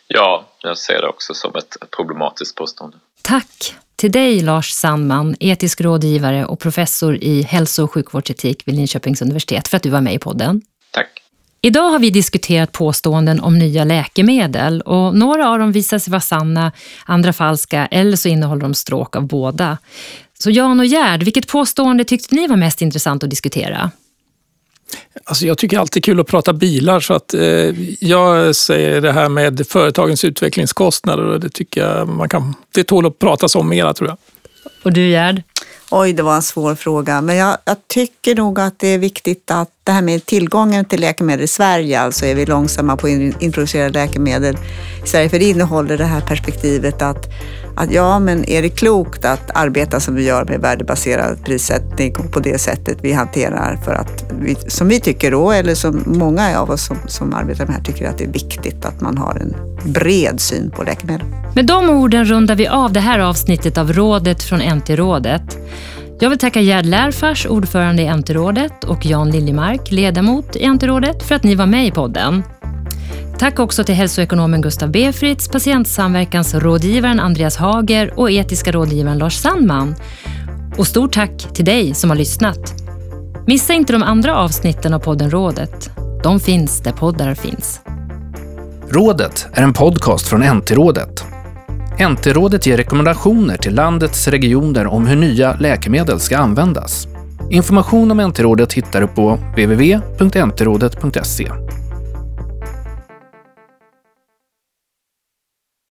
Ja, 0.08 0.50
jag 0.62 0.78
ser 0.78 1.02
det 1.02 1.08
också 1.08 1.34
som 1.34 1.56
ett 1.56 1.78
problematiskt 1.98 2.56
påstående. 2.56 2.98
Tack 3.22 3.76
till 3.96 4.12
dig 4.12 4.42
Lars 4.42 4.70
Sandman, 4.72 5.36
etisk 5.40 5.82
rådgivare 5.82 6.46
och 6.46 6.60
professor 6.60 7.16
i 7.16 7.42
hälso 7.42 7.84
och 7.84 7.94
sjukvårdsetik 7.94 8.68
vid 8.68 8.76
Linköpings 8.76 9.22
universitet 9.22 9.68
för 9.68 9.78
att 9.78 9.84
du 9.84 9.90
var 9.90 10.02
med 10.02 10.14
i 10.14 10.20
podden. 10.20 10.62
Tack. 10.92 11.22
Idag 11.62 11.90
har 11.90 12.00
vi 12.00 12.10
diskuterat 12.10 12.72
påståenden 12.72 13.40
om 13.40 13.60
nya 13.60 13.84
läkemedel 13.84 14.82
och 14.82 15.16
några 15.16 15.50
av 15.50 15.60
dem 15.60 15.72
visar 15.72 16.00
sig 16.00 16.12
vara 16.12 16.22
sanna, 16.22 16.72
andra 17.06 17.34
falska 17.34 17.86
eller 17.86 18.18
så 18.18 18.30
innehåller 18.30 18.62
de 18.62 18.74
stråk 18.74 19.16
av 19.16 19.28
båda. 19.28 19.78
Så 20.40 20.52
Jan 20.52 20.80
och 20.80 20.86
Gerd, 20.86 21.24
vilket 21.24 21.48
påstående 21.48 22.04
tyckte 22.04 22.36
ni 22.36 22.48
var 22.48 22.56
mest 22.56 22.82
intressant 22.82 23.24
att 23.24 23.30
diskutera? 23.30 23.92
Alltså 25.24 25.46
jag 25.46 25.58
tycker 25.58 25.80
alltid 25.80 26.04
kul 26.04 26.20
att 26.20 26.28
prata 26.28 26.54
bilar 26.54 27.00
så 27.00 27.14
att 27.14 27.34
eh, 27.34 27.42
jag 28.00 28.56
säger 28.56 29.02
det 29.02 29.12
här 29.12 29.30
med 29.30 29.68
företagens 29.68 30.24
utvecklingskostnader 30.24 31.24
och 31.26 31.40
det 31.40 31.50
tycker 31.50 31.82
jag 31.82 32.08
man 32.08 32.30
kan, 32.30 32.54
det 32.74 32.84
tål 32.84 33.06
att 33.06 33.20
pratas 33.20 33.56
om 33.56 33.70
mera 33.70 33.94
tror 33.94 34.10
jag. 34.10 34.18
Och 34.84 34.94
du 34.94 35.10
Gerd? 35.10 35.42
Oj, 35.92 36.14
det 36.14 36.24
var 36.24 36.36
en 36.36 36.42
svår 36.42 36.76
fråga. 36.76 37.22
Men 37.22 37.36
jag, 37.36 37.58
jag, 37.66 37.78
tycker 37.88 38.36
nog 38.36 38.60
att 38.60 38.80
det 38.80 38.88
är 38.88 38.98
viktigt 38.98 39.52
att 39.52 39.70
det 39.86 39.92
här 39.92 40.02
med 40.02 40.26
tillgången 40.26 40.86
till 40.86 41.02
läkemedel 41.02 41.44
i 41.44 41.48
Sverige, 41.48 42.00
alltså 42.00 42.26
är 42.26 42.36
vi 42.36 42.46
långsamma 42.46 42.98
på 42.98 43.08
att 43.08 43.42
introducera 43.42 43.90
läkemedel 43.90 44.58
i 45.04 45.08
Sverige, 45.08 45.30
för 45.30 45.40
det 45.40 45.46
innehåller 45.46 45.98
det 45.98 46.06
här 46.06 46.22
perspektivet 46.22 47.02
att 47.02 47.30
att 47.76 47.92
ja, 47.92 48.20
men 48.20 48.50
är 48.50 48.62
det 48.62 48.70
klokt 48.70 49.26
att 49.26 49.52
arbeta 49.54 50.00
som 50.00 50.16
vi 50.16 50.24
gör 50.24 50.46
med 50.46 50.62
värdebaserad 50.62 51.46
prissättning 51.46 52.16
och 52.16 52.32
på 52.32 52.40
det 52.40 52.62
sättet 52.62 52.98
vi 53.02 53.14
hanterar 53.14 53.80
för 53.86 53.94
att, 53.94 54.32
vi, 54.40 54.56
som 54.56 54.88
vi 54.88 55.00
tycker 55.00 55.32
då, 55.32 55.52
eller 55.52 55.76
som 55.76 56.04
många 56.06 56.60
av 56.60 56.70
oss 56.70 56.86
som, 56.86 56.98
som 57.08 57.34
arbetar 57.34 57.66
med 57.66 57.74
det 57.74 57.78
här 57.78 57.84
tycker 57.84 58.10
att 58.10 58.18
det 58.18 58.24
är 58.24 58.32
viktigt 58.32 58.86
att 58.86 59.02
man 59.02 59.18
har 59.18 59.36
en 59.36 59.56
bred 59.94 60.40
syn 60.40 60.72
på 60.72 60.84
läkemedel. 60.84 61.28
Med 61.56 61.66
de 61.66 61.90
orden 61.90 62.26
rundar 62.26 62.56
vi 62.56 62.68
av 62.68 62.94
det 62.94 63.00
här 63.00 63.20
avsnittet 63.20 63.78
av 63.78 63.94
Rådet 63.94 64.44
från 64.44 64.60
NT-rådet. 64.60 65.58
Jag 66.20 66.30
vill 66.30 66.40
tacka 66.40 66.62
Gerd 66.62 66.86
Lärfars, 66.86 67.46
ordförande 67.46 68.02
i 68.04 68.14
NT-rådet 68.14 68.84
och 68.84 69.06
Jan 69.06 69.32
Liljemark, 69.32 69.92
ledamot 69.92 70.56
i 70.56 70.70
NT-rådet, 70.70 71.24
för 71.24 71.36
att 71.36 71.44
ni 71.44 71.56
var 71.56 71.66
med 71.66 71.88
i 71.88 71.92
podden. 71.92 72.44
Tack 73.40 73.60
också 73.60 73.84
till 73.84 73.96
hälsoekonomen 73.96 74.62
Gustav 74.62 74.92
Befritz, 74.92 75.48
patientsamverkansrådgivaren 75.48 77.20
Andreas 77.20 77.58
Hager 77.58 78.20
och 78.20 78.32
etiska 78.32 78.72
rådgivaren 78.72 79.18
Lars 79.18 79.36
Sandman. 79.36 79.96
Och 80.78 80.88
stort 80.88 81.14
tack 81.14 81.48
till 81.54 81.66
dig 81.66 81.94
som 81.94 82.10
har 82.10 82.18
lyssnat. 82.18 82.74
Missa 83.48 83.74
inte 83.74 83.94
de 83.94 84.04
andra 84.04 84.38
avsnitten 84.38 84.94
av 84.94 85.00
podden 85.00 85.32
Rådet. 85.32 85.90
De 86.24 86.40
finns 86.40 86.82
där 86.82 86.92
poddar 86.92 87.34
finns. 87.34 87.82
Rådet 88.90 89.48
är 89.54 89.64
en 89.64 89.74
podcast 89.74 90.28
från 90.28 90.44
NT-rådet. 90.44 91.35
NT-rådet 92.00 92.66
ger 92.66 92.78
rekommendationer 92.78 93.58
till 93.58 93.76
landets 93.76 94.28
regioner 94.28 94.88
om 94.88 95.08
hur 95.08 95.16
nya 95.16 95.56
läkemedel 95.56 96.20
ska 96.20 96.38
användas. 96.38 97.08
Information 97.50 98.12
om 98.12 98.18
NT-rådet 98.18 98.74
hittar 98.74 99.02
du 99.02 99.08
på 99.08 99.40
www.ntrådet.se. 99.56 101.52